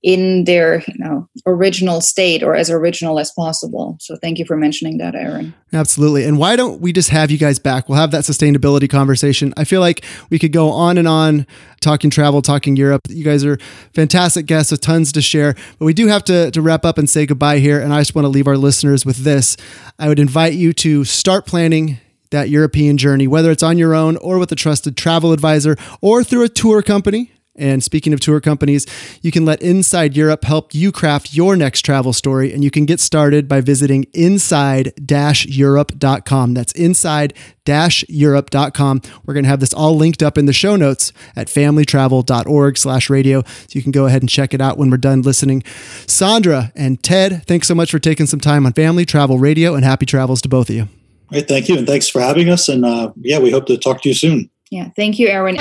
in 0.03 0.45
their 0.45 0.83
you 0.89 0.95
know 0.99 1.29
original 1.47 2.01
state 2.01 2.43
or 2.43 2.55
as 2.55 2.71
original 2.71 3.19
as 3.19 3.31
possible. 3.33 3.97
So 4.01 4.17
thank 4.17 4.39
you 4.39 4.45
for 4.45 4.57
mentioning 4.57 4.99
that 4.99 5.15
aaron. 5.15 5.55
Absolutely. 5.73 6.25
And 6.25 6.39
why 6.39 6.57
don't 6.57 6.81
we 6.81 6.93
just 6.93 7.09
have 7.11 7.31
you 7.31 7.39
guys 7.39 7.59
back? 7.59 7.89
We'll 7.89 7.99
have 7.99 8.11
that 8.11 8.25
sustainability 8.25 8.91
conversation. 8.91 9.55
I 9.57 9.65
feel 9.65 9.81
like 9.81 10.05
we 10.29 10.39
could 10.39 10.53
go 10.53 10.71
on 10.71 10.99
and 10.99 11.09
on 11.09 11.47
talking 11.81 12.11
travel 12.11 12.43
talking 12.43 12.77
europe. 12.77 13.03
You 13.09 13.25
guys 13.25 13.45
are 13.45 13.59
fantastic 13.95 14.47
guests 14.47 14.71
with 14.73 14.81
tons 14.81 15.13
to 15.13 15.23
share. 15.23 15.55
But 15.79 15.85
we 15.85 15.95
do 15.95 16.09
have 16.09 16.25
to, 16.25 16.51
to 16.51 16.63
wrap 16.63 16.85
up 16.85 16.99
and 16.99 17.09
say 17.09 17.27
goodbye 17.27 17.59
here. 17.59 17.81
And 17.81 17.93
i 17.93 18.01
just 18.01 18.15
want 18.15 18.25
to 18.25 18.31
leave 18.31 18.47
our 18.47 18.57
listeners 18.57 19.07
with 19.07 19.19
this. 19.19 19.57
I 19.99 20.09
would 20.09 20.19
invite 20.19 20.55
you 20.55 20.73
to 20.75 21.05
start 21.05 21.47
planning 21.47 21.99
that 22.31 22.49
European 22.49 22.97
journey, 22.97 23.27
whether 23.27 23.51
it's 23.51 23.63
on 23.63 23.79
your 23.79 23.95
own 23.95 24.17
or 24.17 24.39
with 24.39 24.51
a 24.53 24.57
trusted 24.57 24.97
travel 24.97 25.33
advisor 25.33 25.77
or 26.01 26.25
through 26.25 26.45
a 26.45 26.49
tour 26.49 26.83
company. 26.83 27.31
And 27.55 27.85
speaking 27.85 28.15
of 28.15 28.21
tour 28.21 28.41
companies, 28.41 28.87
you 29.21 29.31
can 29.31 29.45
let 29.45 29.61
Inside 29.61 30.17
Europe 30.17 30.45
help 30.45 30.75
you 30.75 30.91
craft 30.91 31.35
your 31.35 31.55
next 31.55 31.83
travel 31.83 32.13
story. 32.13 32.53
And 32.53 32.65
you 32.65 32.71
can 32.71 32.87
get 32.87 32.99
started 32.99 33.47
by 33.47 33.61
visiting 33.61 34.07
inside 34.15 34.93
Europe.com. 35.47 36.55
That's 36.55 36.73
inside 36.73 37.35
Europe.com. 37.67 39.03
We're 39.25 39.35
going 39.35 39.45
to 39.45 39.51
have 39.51 39.61
this 39.61 39.75
all 39.75 39.95
linked 39.95 40.23
up 40.23 40.39
in 40.39 40.47
the 40.47 40.53
show 40.53 40.77
notes 40.77 41.13
at 41.37 41.49
familytravel.org 41.49 42.79
slash 42.79 43.11
radio. 43.11 43.43
So 43.43 43.69
you 43.73 43.83
can 43.83 43.93
go 43.93 44.07
ahead 44.07 44.23
and 44.23 44.29
check 44.31 44.55
it 44.55 44.61
out 44.61 44.79
when 44.79 44.91
we're 44.91 44.97
done 44.97 45.21
listening. 45.23 45.63
Sandra 46.07 46.73
and 46.75 47.03
Ted, 47.03 47.45
thanks 47.47 47.69
so 47.69 47.75
much 47.75 47.91
for 47.91 47.99
taking 47.99 48.27
some 48.27 48.41
time 48.41 48.65
on 48.65 48.73
Family 48.73 49.05
Travel 49.05 49.39
Radio 49.39 49.75
and 49.75 49.85
happy 49.85 50.07
travels 50.07 50.41
to 50.43 50.49
both 50.49 50.71
of 50.71 50.75
you. 50.75 50.83
All 50.83 51.39
right, 51.39 51.47
thank 51.47 51.69
you. 51.69 51.77
And 51.77 51.87
thanks 51.87 52.09
for 52.09 52.21
having 52.21 52.49
us. 52.49 52.69
And 52.69 52.85
uh, 52.85 53.13
yeah, 53.21 53.39
we 53.39 53.51
hope 53.51 53.67
to 53.67 53.77
talk 53.77 54.03
to 54.03 54.09
you 54.09 54.15
soon. 54.15 54.51
Yeah, 54.71 54.89
thank 54.97 55.19
you, 55.19 55.29
Aaron. 55.29 55.59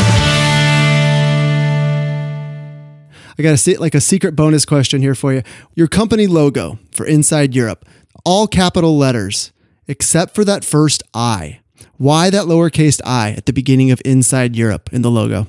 I 3.37 3.43
got 3.43 3.57
to 3.57 3.79
like 3.79 3.95
a 3.95 4.01
secret 4.01 4.35
bonus 4.35 4.65
question 4.65 5.01
here 5.01 5.15
for 5.15 5.33
you. 5.33 5.43
Your 5.75 5.87
company 5.87 6.27
logo 6.27 6.79
for 6.91 7.05
Inside 7.05 7.55
Europe, 7.55 7.85
all 8.25 8.47
capital 8.47 8.97
letters, 8.97 9.51
except 9.87 10.35
for 10.35 10.43
that 10.45 10.63
first 10.63 11.03
I. 11.13 11.59
Why 11.97 12.29
that 12.29 12.45
lowercase 12.45 12.99
i 13.05 13.31
at 13.31 13.45
the 13.45 13.53
beginning 13.53 13.91
of 13.91 14.01
Inside 14.03 14.55
Europe 14.55 14.89
in 14.91 15.01
the 15.01 15.11
logo? 15.11 15.47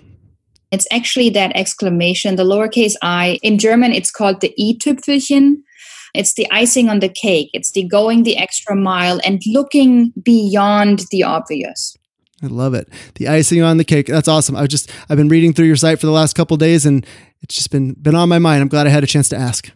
It's 0.71 0.87
actually 0.91 1.31
that 1.31 1.53
exclamation, 1.55 2.37
the 2.37 2.45
lowercase 2.45 2.95
i. 3.03 3.39
In 3.43 3.59
German, 3.59 3.93
it's 3.93 4.11
called 4.11 4.41
the 4.41 4.55
i-Tüpfelchen. 4.59 5.57
It's 6.15 6.35
the 6.35 6.47
icing 6.51 6.89
on 6.89 7.01
the 7.01 7.09
cake. 7.09 7.51
It's 7.53 7.73
the 7.73 7.85
going 7.85 8.23
the 8.23 8.37
extra 8.37 8.77
mile 8.77 9.21
and 9.25 9.41
looking 9.47 10.13
beyond 10.23 11.05
the 11.11 11.23
obvious. 11.23 11.97
I 12.43 12.47
love 12.47 12.75
it. 12.75 12.89
The 13.15 13.29
icing 13.29 13.63
on 13.63 13.77
the 13.77 13.85
cake. 13.85 14.07
That's 14.07 14.29
awesome. 14.29 14.57
I 14.57 14.67
just 14.67 14.91
I've 15.09 15.17
been 15.17 15.29
reading 15.29 15.53
through 15.53 15.67
your 15.67 15.77
site 15.77 16.01
for 16.01 16.07
the 16.07 16.13
last 16.13 16.35
couple 16.35 16.57
days 16.57 16.85
and 16.87 17.07
it's 17.43 17.55
just 17.55 17.71
been 17.71 17.95
been 17.95 18.15
on 18.15 18.29
my 18.29 18.39
mind. 18.39 18.63
I'm 18.63 18.69
glad 18.69 18.87
I 18.87 18.91
had 18.91 19.05
a 19.05 19.07
chance 19.07 19.29
to 19.31 19.37
ask. 19.37 19.71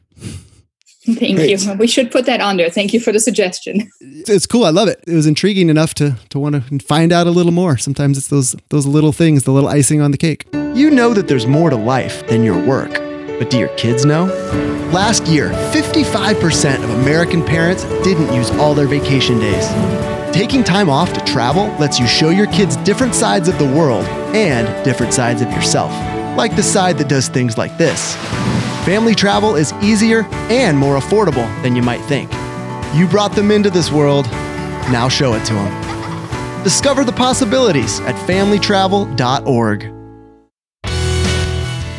Thank 1.06 1.36
Great. 1.36 1.62
you. 1.64 1.74
We 1.74 1.86
should 1.86 2.10
put 2.10 2.26
that 2.26 2.40
on 2.40 2.56
there. 2.56 2.68
Thank 2.68 2.92
you 2.92 2.98
for 2.98 3.12
the 3.12 3.20
suggestion. 3.20 3.88
It's 4.00 4.46
cool. 4.46 4.64
I 4.64 4.70
love 4.70 4.88
it. 4.88 5.04
It 5.06 5.14
was 5.14 5.26
intriguing 5.26 5.68
enough 5.68 5.94
to 5.94 6.16
to 6.30 6.38
want 6.40 6.54
to 6.56 6.78
find 6.80 7.12
out 7.12 7.28
a 7.28 7.30
little 7.30 7.52
more. 7.52 7.76
Sometimes 7.78 8.18
it's 8.18 8.28
those 8.28 8.56
those 8.70 8.86
little 8.86 9.12
things, 9.12 9.44
the 9.44 9.52
little 9.52 9.68
icing 9.68 10.00
on 10.00 10.10
the 10.10 10.18
cake. 10.18 10.46
You 10.74 10.90
know 10.90 11.14
that 11.14 11.28
there's 11.28 11.46
more 11.46 11.70
to 11.70 11.76
life 11.76 12.26
than 12.26 12.42
your 12.42 12.58
work. 12.58 12.90
But 13.38 13.50
do 13.50 13.58
your 13.58 13.68
kids 13.76 14.04
know? 14.04 14.24
Last 14.92 15.26
year, 15.26 15.50
55% 15.72 16.82
of 16.82 16.90
American 16.90 17.44
parents 17.44 17.84
didn't 18.02 18.32
use 18.32 18.50
all 18.52 18.74
their 18.74 18.86
vacation 18.86 19.38
days. 19.38 20.15
Taking 20.36 20.62
time 20.62 20.90
off 20.90 21.14
to 21.14 21.24
travel 21.24 21.68
lets 21.78 21.98
you 21.98 22.06
show 22.06 22.28
your 22.28 22.46
kids 22.48 22.76
different 22.76 23.14
sides 23.14 23.48
of 23.48 23.58
the 23.58 23.64
world 23.64 24.04
and 24.36 24.84
different 24.84 25.14
sides 25.14 25.40
of 25.40 25.50
yourself, 25.50 25.90
like 26.36 26.54
the 26.54 26.62
side 26.62 26.98
that 26.98 27.08
does 27.08 27.28
things 27.28 27.56
like 27.56 27.78
this. 27.78 28.14
Family 28.84 29.14
travel 29.14 29.56
is 29.56 29.72
easier 29.82 30.26
and 30.50 30.76
more 30.76 30.98
affordable 30.98 31.46
than 31.62 31.74
you 31.74 31.80
might 31.80 32.02
think. 32.02 32.30
You 32.94 33.08
brought 33.08 33.32
them 33.32 33.50
into 33.50 33.70
this 33.70 33.90
world, 33.90 34.26
now 34.92 35.08
show 35.08 35.32
it 35.32 35.44
to 35.46 35.54
them. 35.54 36.62
Discover 36.62 37.04
the 37.04 37.12
possibilities 37.12 38.00
at 38.00 38.14
familytravel.org. 38.28 39.95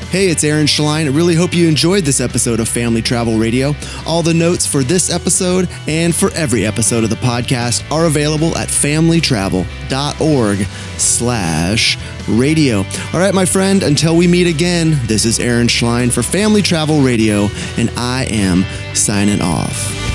Hey, 0.10 0.30
it's 0.30 0.46
Aaron 0.46 0.68
Schlein. 0.68 1.06
I 1.06 1.10
really 1.10 1.36
hope 1.36 1.54
you 1.54 1.68
enjoyed 1.68 2.06
this 2.06 2.22
episode 2.22 2.62
of 2.62 2.70
Family 2.70 3.02
Travel 3.02 3.38
Radio. 3.38 3.76
All 4.06 4.24
the 4.24 4.34
notes 4.34 4.66
for 4.66 4.82
this 4.82 5.10
episode 5.10 5.68
and 5.86 6.16
for 6.16 6.32
every 6.32 6.66
episode 6.66 7.04
of 7.04 7.10
the 7.10 7.18
podcast 7.18 7.84
are 7.92 8.06
available 8.06 8.58
at 8.58 8.70
familytravel.org 8.70 10.60
slash 10.98 11.98
radio. 12.30 12.78
All 13.14 13.20
right, 13.20 13.34
my 13.34 13.44
friend, 13.44 13.84
until 13.84 14.16
we 14.16 14.28
meet 14.30 14.48
again, 14.48 14.98
this 15.08 15.26
is 15.26 15.42
Aaron 15.42 15.68
Schlein 15.68 16.10
for 16.10 16.24
Family 16.24 16.62
Travel 16.62 17.02
Radio, 17.02 17.50
and 17.76 17.90
I 17.98 18.28
am 18.30 18.64
signing 18.96 19.42
off. 19.42 20.07